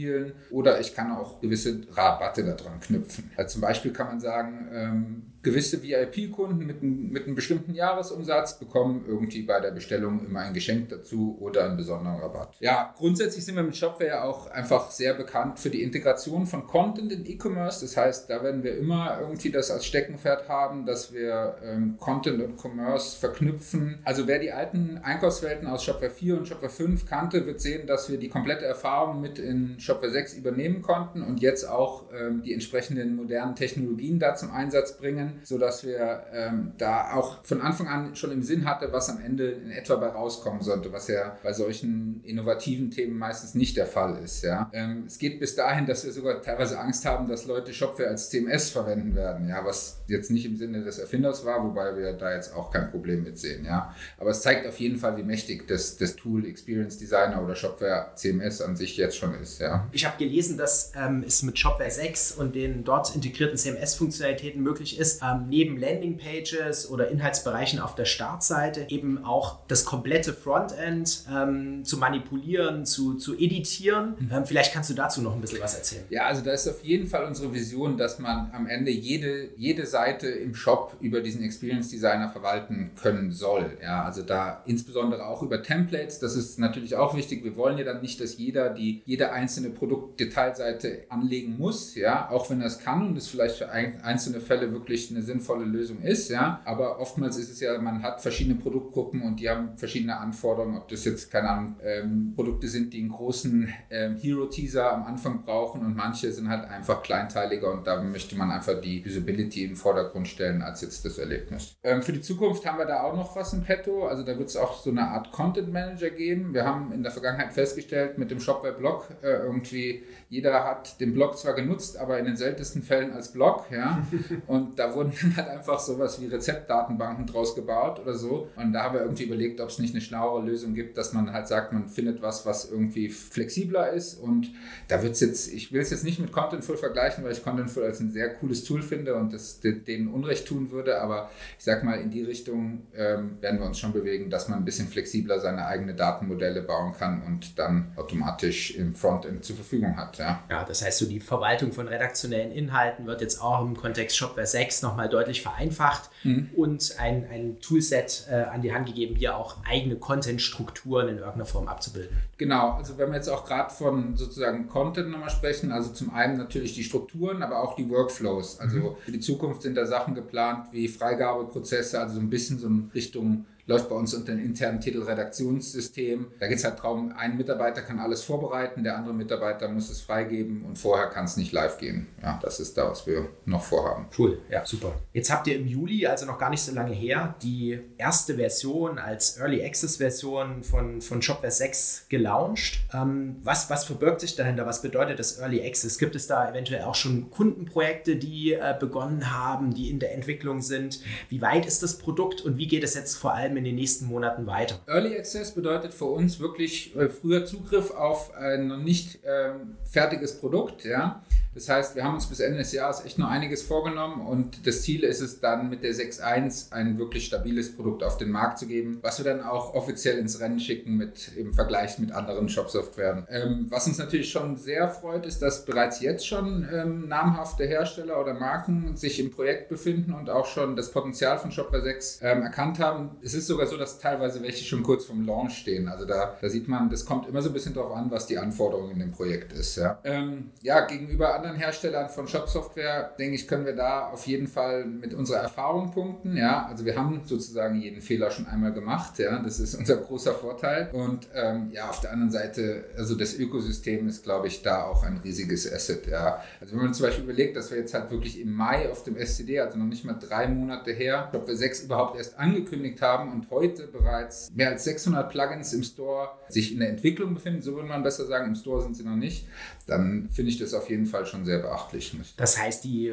oder 0.50 0.80
ich 0.80 0.94
kann 0.94 1.12
auch 1.12 1.40
gewisse 1.40 1.80
Rabatte 1.92 2.44
daran 2.44 2.80
knüpfen. 2.80 3.30
Also 3.36 3.54
zum 3.54 3.62
Beispiel 3.62 3.92
kann 3.92 4.06
man 4.08 4.20
sagen, 4.20 4.68
ähm, 4.72 5.31
gewisse 5.43 5.82
VIP-Kunden 5.82 6.65
mit, 6.65 6.82
mit 6.82 7.27
einem 7.27 7.34
bestimmten 7.34 7.75
Jahresumsatz 7.75 8.58
bekommen 8.58 9.05
irgendwie 9.08 9.43
bei 9.43 9.58
der 9.61 9.72
Bestellung 9.72 10.25
immer 10.25 10.41
ein 10.41 10.55
Geschenk 10.55 10.89
dazu 10.89 11.37
oder 11.41 11.65
einen 11.65 11.77
besonderen 11.77 12.20
Rabatt. 12.20 12.55
Ja, 12.61 12.94
grundsätzlich 12.96 13.44
sind 13.44 13.56
wir 13.56 13.65
mit 13.65 13.77
Shopware 13.77 14.22
auch 14.22 14.49
einfach 14.51 14.91
sehr 14.93 15.15
bekannt 15.15 15.58
für 15.58 15.70
die 15.70 15.82
Integration 15.82 16.46
von 16.46 16.67
Content 16.67 17.11
in 17.13 17.27
E-Commerce. 17.27 17.84
Das 17.84 17.96
heißt, 17.96 18.31
da 18.31 18.43
werden 18.44 18.63
wir 18.63 18.79
immer 18.79 19.19
irgendwie 19.20 19.51
das 19.51 19.70
als 19.72 19.84
Steckenpferd 19.84 20.49
haben, 20.49 20.87
dass 20.87 21.13
wir 21.13 21.56
ähm, 21.65 21.96
Content 21.99 22.41
und 22.41 22.56
Commerce 22.56 23.19
verknüpfen. 23.19 23.99
Also 24.05 24.29
wer 24.29 24.39
die 24.39 24.53
alten 24.53 24.99
Einkaufswelten 24.99 25.67
aus 25.67 25.82
Shopware 25.82 26.11
4 26.11 26.39
und 26.39 26.46
Shopware 26.46 26.70
5 26.70 27.06
kannte, 27.06 27.46
wird 27.46 27.61
sehen, 27.61 27.89
dass 27.89 28.08
wir 28.08 28.19
die 28.19 28.29
komplette 28.29 28.65
Erfahrung 28.65 29.20
mit 29.20 29.41
in 29.41 29.81
Shopware 29.81 30.13
6 30.13 30.34
übernehmen 30.34 30.82
konnten 30.82 31.22
und 31.22 31.41
jetzt 31.41 31.69
auch 31.69 32.05
ähm, 32.13 32.43
die 32.43 32.53
entsprechenden 32.53 33.17
modernen 33.17 33.56
Technologien 33.56 34.20
da 34.20 34.37
zum 34.37 34.53
Einsatz 34.53 34.96
bringen 34.96 35.31
sodass 35.43 35.84
wir 35.84 36.24
ähm, 36.32 36.72
da 36.79 37.12
auch 37.15 37.44
von 37.44 37.60
Anfang 37.60 37.89
an 37.89 38.17
schon 38.17 38.32
im 38.32 38.43
Sinn 38.43 38.65
hatte, 38.65 38.93
was 38.93 39.08
am 39.08 39.20
Ende 39.20 39.51
in 39.51 39.70
etwa 39.70 39.96
bei 39.96 40.08
rauskommen 40.08 40.62
sollte, 40.62 40.93
was 40.93 41.08
ja 41.08 41.36
bei 41.43 41.53
solchen 41.53 42.22
innovativen 42.24 42.91
Themen 42.91 43.19
meistens 43.19 43.55
nicht 43.55 43.77
der 43.77 43.86
Fall 43.86 44.19
ist. 44.22 44.43
Ja. 44.43 44.70
Ähm, 44.72 45.05
es 45.06 45.19
geht 45.19 45.41
bis 45.41 45.55
dahin, 45.55 45.86
dass 45.86 46.05
wir 46.05 46.12
sogar 46.12 46.41
teilweise 46.43 46.79
Angst 46.79 47.05
haben, 47.05 47.29
dass 47.29 47.46
Leute 47.46 47.72
Shopware 47.72 48.08
als 48.08 48.31
CMS 48.31 48.70
verwenden 48.70 49.15
werden, 49.15 49.48
ja, 49.48 49.65
was 49.65 50.03
jetzt 50.06 50.31
nicht 50.31 50.44
im 50.44 50.56
Sinne 50.56 50.82
des 50.82 50.98
Erfinders 50.98 51.44
war, 51.44 51.65
wobei 51.65 51.96
wir 51.96 52.12
da 52.12 52.34
jetzt 52.34 52.55
auch 52.55 52.70
kein 52.70 52.91
Problem 52.91 53.22
mit 53.22 53.39
sehen. 53.39 53.65
Ja. 53.65 53.94
Aber 54.19 54.31
es 54.31 54.43
zeigt 54.43 54.67
auf 54.67 54.79
jeden 54.79 54.96
Fall, 54.96 55.17
wie 55.17 55.22
mächtig 55.22 55.67
das, 55.69 55.96
das 55.96 56.17
Tool 56.17 56.46
Experience 56.46 56.98
Designer 56.98 57.43
oder 57.43 57.55
Shopware 57.55 58.12
CMS 58.15 58.60
an 58.60 58.77
sich 58.77 58.96
jetzt 58.96 59.17
schon 59.17 59.34
ist. 59.34 59.60
Ja. 59.60 59.89
Ich 59.93 60.05
habe 60.05 60.17
gelesen, 60.19 60.56
dass 60.56 60.93
ähm, 60.96 61.24
es 61.27 61.43
mit 61.43 61.58
Shopware 61.58 61.91
6 61.91 62.32
und 62.32 62.55
den 62.55 62.84
dort 62.84 63.15
integrierten 63.15 63.56
CMS-Funktionalitäten 63.56 64.62
möglich 64.62 64.98
ist, 64.98 65.21
ähm, 65.22 65.46
neben 65.48 65.79
Landingpages 65.79 66.91
oder 66.91 67.08
Inhaltsbereichen 67.08 67.79
auf 67.81 67.94
der 67.94 68.05
Startseite 68.05 68.86
eben 68.88 69.24
auch 69.24 69.60
das 69.69 69.84
komplette 69.84 70.32
Frontend 70.32 71.24
ähm, 71.32 71.84
zu 71.84 71.98
manipulieren, 71.98 72.84
zu, 72.84 73.14
zu 73.14 73.36
editieren. 73.36 74.14
Mhm. 74.19 74.31
Ähm, 74.32 74.46
vielleicht 74.46 74.72
kannst 74.72 74.91
du 74.91 74.94
dazu 74.94 75.22
noch 75.22 75.34
ein 75.34 75.41
bisschen 75.41 75.60
was 75.60 75.76
erzählen. 75.76 76.05
Ja, 76.10 76.26
also 76.26 76.43
da 76.43 76.52
ist 76.52 76.69
auf 76.69 76.82
jeden 76.84 77.06
Fall 77.06 77.24
unsere 77.24 77.52
Vision, 77.52 77.96
dass 77.96 78.19
man 78.19 78.50
am 78.52 78.67
Ende 78.67 78.91
jede, 78.91 79.50
jede 79.56 79.86
Seite 79.86 80.29
im 80.29 80.55
Shop 80.55 80.96
über 81.00 81.20
diesen 81.20 81.43
Experience 81.43 81.88
Designer 81.91 82.29
verwalten 82.29 82.91
können 83.00 83.32
soll. 83.32 83.79
Ja, 83.82 84.05
also 84.05 84.22
da 84.22 84.62
insbesondere 84.67 85.26
auch 85.26 85.43
über 85.43 85.62
Templates, 85.62 86.19
das 86.19 86.36
ist 86.36 86.58
natürlich 86.58 86.96
auch 86.96 87.17
wichtig. 87.17 87.44
Wir 87.44 87.56
wollen 87.56 87.79
ja 87.79 87.84
dann 87.84 88.00
nicht, 88.02 88.20
dass 88.20 88.38
jeder 88.38 88.70
die 88.70 89.02
jede 89.05 89.32
einzelne 89.32 89.70
Produktdetailseite 89.70 91.05
anlegen 91.08 91.56
muss, 91.58 91.94
ja, 91.94 92.31
auch 92.31 92.50
wenn 92.50 92.60
er 92.60 92.67
es 92.67 92.79
kann 92.79 93.06
und 93.06 93.17
es 93.17 93.29
vielleicht 93.29 93.56
für 93.56 93.70
einzelne 93.70 94.41
Fälle 94.41 94.72
wirklich 94.72 95.11
eine 95.14 95.22
sinnvolle 95.22 95.64
Lösung 95.64 96.00
ist, 96.02 96.28
ja. 96.31 96.60
Aber 96.64 96.98
oftmals 97.00 97.36
ist 97.36 97.50
es 97.50 97.60
ja, 97.60 97.78
man 97.81 98.02
hat 98.02 98.20
verschiedene 98.20 98.56
Produktgruppen 98.56 99.22
und 99.22 99.40
die 99.40 99.48
haben 99.48 99.76
verschiedene 99.76 100.16
Anforderungen, 100.19 100.76
ob 100.76 100.88
das 100.88 101.04
jetzt, 101.04 101.31
keine 101.31 101.48
Ahnung, 101.48 101.76
ähm, 101.82 102.32
Produkte 102.34 102.69
sind, 102.69 102.92
die 102.92 103.00
einen 103.00 103.10
großen 103.10 103.69
ähm, 103.90 104.16
Hero-Teaser 104.16 104.92
am 104.92 105.04
Anfang 105.04 105.42
brauchen 105.44 105.84
und 105.84 105.96
manche 105.96 106.32
sind 106.32 106.48
halt 106.48 106.69
einfach 106.69 107.02
kleinteiliger 107.02 107.72
und 107.72 107.86
da 107.86 108.02
möchte 108.02 108.36
man 108.36 108.50
einfach 108.50 108.81
die 108.81 109.04
Usability 109.04 109.64
im 109.64 109.76
Vordergrund 109.76 110.28
stellen 110.28 110.62
als 110.62 110.81
jetzt 110.82 111.04
das 111.04 111.19
Erlebnis. 111.19 111.76
Ähm, 111.82 112.02
für 112.02 112.12
die 112.12 112.20
Zukunft 112.20 112.66
haben 112.66 112.78
wir 112.78 112.86
da 112.86 113.02
auch 113.02 113.14
noch 113.14 113.36
was 113.36 113.52
im 113.52 113.62
Petto, 113.62 114.06
also 114.06 114.22
da 114.22 114.38
wird 114.38 114.48
es 114.48 114.56
auch 114.56 114.81
so 114.81 114.90
eine 114.90 115.08
Art 115.08 115.32
Content 115.32 115.72
Manager 115.72 116.10
geben. 116.10 116.54
Wir 116.54 116.64
haben 116.64 116.92
in 116.92 117.02
der 117.02 117.12
Vergangenheit 117.12 117.52
festgestellt, 117.52 118.19
mit 118.19 118.31
dem 118.31 118.40
Shopware-Blog 118.40 119.08
äh, 119.22 119.28
irgendwie, 119.28 120.02
jeder 120.28 120.64
hat 120.64 121.00
den 121.00 121.14
Blog 121.14 121.38
zwar 121.38 121.54
genutzt, 121.54 121.96
aber 121.98 122.19
in 122.19 122.24
den 122.24 122.36
seltensten 122.36 122.82
Fällen 122.82 123.12
als 123.12 123.32
Blog, 123.32 123.66
ja, 123.70 124.06
und 124.46 124.78
da 124.78 124.94
wurden 125.02 125.36
halt 125.36 125.48
einfach 125.48 125.78
sowas 125.78 126.20
wie 126.20 126.26
Rezeptdatenbanken 126.26 127.26
draus 127.26 127.54
gebaut 127.54 128.00
oder 128.00 128.14
so. 128.14 128.48
Und 128.56 128.72
da 128.72 128.84
haben 128.84 128.94
wir 128.94 129.02
irgendwie 129.02 129.24
überlegt, 129.24 129.60
ob 129.60 129.68
es 129.68 129.78
nicht 129.78 129.94
eine 129.94 130.00
schlauere 130.00 130.44
Lösung 130.44 130.74
gibt, 130.74 130.96
dass 130.96 131.12
man 131.12 131.32
halt 131.32 131.48
sagt, 131.48 131.72
man 131.72 131.88
findet 131.88 132.22
was, 132.22 132.46
was 132.46 132.70
irgendwie 132.70 133.08
flexibler 133.08 133.90
ist. 133.90 134.14
Und 134.14 134.50
da 134.88 135.02
wird 135.02 135.12
es 135.12 135.20
jetzt, 135.20 135.52
ich 135.52 135.72
will 135.72 135.80
es 135.80 135.90
jetzt 135.90 136.04
nicht 136.04 136.18
mit 136.18 136.32
Contentful 136.32 136.76
vergleichen, 136.76 137.24
weil 137.24 137.32
ich 137.32 137.42
Contentful 137.42 137.84
als 137.84 138.00
ein 138.00 138.10
sehr 138.10 138.34
cooles 138.34 138.64
Tool 138.64 138.82
finde 138.82 139.14
und 139.14 139.32
das 139.32 139.60
denen 139.60 140.08
Unrecht 140.08 140.46
tun 140.46 140.70
würde, 140.70 141.00
aber 141.00 141.30
ich 141.58 141.64
sag 141.64 141.84
mal, 141.84 142.00
in 142.00 142.10
die 142.10 142.22
Richtung 142.22 142.86
ähm, 142.94 143.40
werden 143.40 143.58
wir 143.60 143.66
uns 143.66 143.78
schon 143.78 143.92
bewegen, 143.92 144.30
dass 144.30 144.48
man 144.48 144.58
ein 144.58 144.64
bisschen 144.64 144.88
flexibler 144.88 145.40
seine 145.40 145.66
eigenen 145.66 145.96
Datenmodelle 145.96 146.62
bauen 146.62 146.92
kann 146.92 147.22
und 147.22 147.58
dann 147.58 147.92
automatisch 147.96 148.76
im 148.76 148.94
Frontend 148.94 149.44
zur 149.44 149.56
Verfügung 149.56 149.96
hat. 149.96 150.18
Ja, 150.18 150.42
ja 150.50 150.64
das 150.64 150.84
heißt, 150.84 150.98
so 150.98 151.06
die 151.06 151.20
Verwaltung 151.20 151.72
von 151.72 151.88
redaktionellen 151.88 152.52
Inhalten 152.52 153.06
wird 153.06 153.20
jetzt 153.20 153.40
auch 153.40 153.62
im 153.62 153.76
Kontext 153.76 154.16
Shopware 154.16 154.46
6 154.46 154.81
nochmal 154.82 155.08
deutlich 155.08 155.43
vereinfacht 155.43 156.10
mhm. 156.24 156.51
und 156.56 156.96
ein, 156.98 157.27
ein 157.31 157.60
Toolset 157.60 158.27
äh, 158.31 158.34
an 158.34 158.62
die 158.62 158.74
Hand 158.74 158.86
gegeben, 158.86 159.17
hier 159.17 159.36
auch 159.36 159.56
eigene 159.69 159.96
Content-Strukturen 159.96 161.08
in 161.08 161.19
irgendeiner 161.19 161.46
Form 161.46 161.69
abzubilden. 161.69 162.17
Genau, 162.39 162.72
also 162.72 162.98
wenn 162.98 163.08
wir 163.10 163.17
jetzt 163.17 163.29
auch 163.29 163.44
gerade 163.44 163.72
von 163.72 164.17
sozusagen 164.17 164.69
Content 164.69 165.10
nochmal 165.10 165.31
sprechen, 165.31 165.72
also 165.72 165.93
zum 165.93 166.12
einen 166.12 166.36
natürlich 166.36 166.74
die 166.74 166.84
Strukturen, 166.84 167.43
aber 167.43 167.62
auch 167.62 167.77
die 167.77 167.89
Workflows. 167.89 168.60
Also 168.60 168.77
mhm. 168.79 168.96
für 169.05 169.12
die 169.12 169.20
Zukunft 169.20 169.62
sind 169.62 169.77
da 169.77 169.86
Sachen 169.86 170.15
geplant 170.15 170.67
wie 170.72 170.89
Freigabeprozesse, 170.89 172.01
also 172.01 172.15
so 172.15 172.20
ein 172.20 172.31
bisschen 172.31 172.58
so 172.58 172.67
in 172.67 172.91
Richtung 172.94 173.46
läuft 173.72 173.88
bei 173.88 173.94
uns 173.94 174.12
unter 174.12 174.32
dem 174.32 174.44
internen 174.44 174.81
Titel 174.81 175.02
Redaktionssystem. 175.02 176.26
Da 176.38 176.46
geht 176.46 176.58
es 176.58 176.64
halt 176.64 176.79
darum, 176.79 177.12
ein 177.17 177.36
Mitarbeiter 177.38 177.81
kann 177.81 177.98
alles 177.98 178.22
vorbereiten, 178.22 178.84
der 178.84 178.96
andere 178.96 179.14
Mitarbeiter 179.14 179.69
muss 179.69 179.88
es 179.88 180.00
freigeben 180.02 180.62
und 180.64 180.79
vorher 180.79 181.06
kann 181.06 181.24
es 181.24 181.36
nicht 181.38 181.52
live 181.52 181.79
gehen. 181.79 182.06
Ja, 182.22 182.38
das 182.43 182.60
ist 182.60 182.76
da, 182.76 182.91
was 182.91 183.06
wir 183.06 183.29
noch 183.46 183.62
vorhaben. 183.62 184.06
Cool, 184.19 184.38
ja, 184.50 184.64
super. 184.67 184.94
Jetzt 185.14 185.32
habt 185.32 185.46
ihr 185.46 185.56
im 185.56 185.67
Juli, 185.67 186.06
also 186.06 186.26
noch 186.26 186.38
gar 186.38 186.50
nicht 186.50 186.62
so 186.62 186.74
lange 186.74 186.93
her, 186.93 187.34
die 187.43 187.81
erste 187.96 188.34
Version 188.34 188.98
als 188.98 189.38
Early 189.38 189.64
Access 189.64 189.96
Version 189.96 190.62
von, 190.62 191.00
von 191.00 191.22
Shopware 191.22 191.50
6 191.50 192.06
gelauncht. 192.10 192.81
Ähm, 192.93 193.36
was, 193.43 193.70
was 193.70 193.84
verbirgt 193.84 194.20
sich 194.20 194.36
dahinter? 194.36 194.67
Was 194.67 194.82
bedeutet 194.82 195.19
das 195.19 195.38
Early 195.38 195.67
Access? 195.67 195.98
Gibt 195.98 196.14
es 196.14 196.26
da 196.26 196.50
eventuell 196.50 196.82
auch 196.82 196.94
schon 196.94 197.31
Kundenprojekte, 197.31 198.17
die 198.17 198.52
äh, 198.52 198.74
begonnen 198.79 199.32
haben, 199.32 199.72
die 199.72 199.88
in 199.88 199.98
der 199.98 200.14
Entwicklung 200.14 200.60
sind? 200.60 201.00
Wie 201.31 201.41
weit 201.41 201.64
ist 201.64 201.82
das 201.82 201.96
Produkt 201.96 202.43
und 202.43 202.58
wie 202.58 202.67
geht 202.67 202.84
es 202.84 202.94
jetzt 202.94 203.17
vor 203.17 203.32
allem 203.32 203.56
in 203.56 203.61
den 203.64 203.76
nächsten 203.76 204.06
Monaten 204.06 204.46
weiter? 204.46 204.78
Early 204.86 205.16
Access 205.16 205.52
bedeutet 205.54 205.94
für 205.94 206.06
uns 206.06 206.40
wirklich 206.40 206.94
äh, 206.96 207.08
früher 207.08 207.44
Zugriff 207.44 207.90
auf 207.90 208.34
ein 208.34 208.69
noch 208.69 208.78
nicht 208.78 209.20
ähm, 209.24 209.76
fertiges 209.84 210.38
Produkt. 210.38 210.84
Ja? 210.84 211.22
Das 211.54 211.68
heißt, 211.68 211.96
wir 211.96 212.04
haben 212.04 212.14
uns 212.14 212.26
bis 212.26 212.40
Ende 212.40 212.58
des 212.58 212.72
Jahres 212.72 213.04
echt 213.04 213.18
noch 213.18 213.28
einiges 213.28 213.62
vorgenommen 213.62 214.26
und 214.26 214.66
das 214.66 214.82
Ziel 214.82 215.04
ist 215.04 215.20
es 215.20 215.40
dann 215.40 215.68
mit 215.68 215.82
der 215.82 215.92
6.1 215.92 216.72
ein 216.72 216.98
wirklich 216.98 217.26
stabiles 217.26 217.74
Produkt 217.74 218.02
auf 218.02 218.16
den 218.16 218.30
Markt 218.30 218.58
zu 218.58 218.66
geben, 218.66 218.98
was 219.02 219.18
wir 219.18 219.24
dann 219.24 219.42
auch 219.42 219.74
offiziell 219.74 220.18
ins 220.18 220.40
Rennen 220.40 220.60
schicken 220.60 220.96
mit 220.96 221.32
im 221.36 221.52
Vergleich 221.52 221.98
mit 221.98 222.12
anderen 222.12 222.48
Shop-Softwaren. 222.48 223.26
Ähm, 223.28 223.66
was 223.68 223.86
uns 223.86 223.98
natürlich 223.98 224.30
schon 224.30 224.56
sehr 224.56 224.88
freut, 224.88 225.26
ist, 225.26 225.42
dass 225.42 225.64
bereits 225.64 226.00
jetzt 226.00 226.26
schon 226.26 226.66
ähm, 226.72 227.08
namhafte 227.08 227.64
Hersteller 227.64 228.20
oder 228.20 228.34
Marken 228.34 228.96
sich 228.96 229.20
im 229.20 229.30
Projekt 229.30 229.68
befinden 229.68 230.12
und 230.12 230.30
auch 230.30 230.46
schon 230.46 230.76
das 230.76 230.90
Potenzial 230.90 231.38
von 231.38 231.50
Shopware 231.52 231.82
6 231.82 232.20
ähm, 232.22 232.42
erkannt 232.42 232.78
haben. 232.78 233.10
Es 233.22 233.34
ist 233.34 233.46
sogar 233.46 233.66
so, 233.66 233.76
dass 233.76 233.98
teilweise 233.98 234.42
welche 234.42 234.64
schon 234.64 234.82
kurz 234.82 235.04
vom 235.04 235.26
Launch 235.26 235.58
stehen. 235.58 235.88
Also 235.88 236.06
da, 236.06 236.36
da 236.40 236.48
sieht 236.48 236.68
man, 236.68 236.88
das 236.88 237.04
kommt 237.04 237.28
immer 237.28 237.42
so 237.42 237.50
ein 237.50 237.52
bisschen 237.52 237.74
darauf 237.74 237.94
an, 237.94 238.10
was 238.10 238.26
die 238.26 238.38
Anforderung 238.38 238.90
in 238.90 238.98
dem 238.98 239.12
Projekt 239.12 239.52
ist. 239.52 239.76
Ja, 239.76 239.98
ähm, 240.04 240.50
ja 240.62 240.86
gegenüber 240.86 241.42
anderen 241.43 241.58
Herstellern 241.58 242.08
von 242.08 242.29
Shop-Software, 242.29 243.15
denke 243.19 243.34
ich, 243.34 243.49
können 243.49 243.67
wir 243.67 243.75
da 243.75 244.08
auf 244.08 244.27
jeden 244.27 244.46
Fall 244.46 244.84
mit 244.84 245.13
unserer 245.13 245.39
Erfahrung 245.39 245.91
punkten. 245.91 246.37
Ja, 246.37 246.67
also 246.67 246.84
wir 246.84 246.96
haben 246.96 247.22
sozusagen 247.25 247.81
jeden 247.81 248.01
Fehler 248.01 248.31
schon 248.31 248.46
einmal 248.46 248.72
gemacht. 248.72 249.19
Ja, 249.19 249.39
das 249.41 249.58
ist 249.58 249.75
unser 249.75 249.96
großer 249.96 250.34
Vorteil. 250.34 250.91
Und 250.93 251.29
ähm, 251.34 251.70
ja, 251.72 251.91
auf 251.91 252.01
der 252.01 252.13
anderen 252.13 252.31
Seite, 252.31 252.84
also 252.96 253.15
das 253.17 253.34
Ökosystem 253.34 254.06
ist, 254.08 254.22
glaube 254.22 254.46
ich, 254.46 254.63
da 254.63 254.84
auch 254.84 255.03
ein 255.03 255.19
riesiges 255.19 255.70
Asset. 255.70 256.06
Ja, 256.06 256.43
also 256.61 256.77
wenn 256.77 256.84
man 256.84 256.94
zum 256.94 257.06
Beispiel 257.06 257.25
überlegt, 257.25 257.56
dass 257.56 257.70
wir 257.70 257.79
jetzt 257.79 257.94
halt 257.94 258.11
wirklich 258.11 258.41
im 258.41 258.53
Mai 258.53 258.89
auf 258.89 259.03
dem 259.03 259.17
SCD, 259.17 259.61
also 259.61 259.79
noch 259.79 259.87
nicht 259.87 260.05
mal 260.05 260.15
drei 260.15 260.46
Monate 260.46 260.93
her, 260.93 261.29
Shopware 261.32 261.56
6 261.56 261.84
überhaupt 261.84 262.17
erst 262.17 262.39
angekündigt 262.39 263.03
haben 263.03 263.32
und 263.32 263.51
heute 263.51 263.89
bereits 263.89 264.53
mehr 264.55 264.69
als 264.69 264.84
600 264.84 265.31
Plugins 265.31 265.72
im 265.72 265.82
Store 265.82 266.31
sich 266.49 266.72
in 266.72 266.81
der 266.81 266.91
Entwicklung 266.91 267.34
befinden, 267.34 267.63
so 267.63 267.75
würde 267.75 267.89
man 267.89 268.03
besser 268.03 268.27
sagen, 268.27 268.46
im 268.46 268.55
Store 268.55 268.82
sind 268.82 268.96
sie 268.96 269.05
noch 269.05 269.17
nicht, 269.17 269.49
dann 269.87 270.29
finde 270.31 270.51
ich 270.51 270.58
das 270.58 270.75
auf 270.75 270.89
jeden 270.91 271.06
Fall 271.06 271.27
schon 271.32 271.44
sehr 271.44 271.58
beachtlich. 271.58 272.15
Das 272.36 272.58
heißt, 272.58 272.84
die 272.84 273.12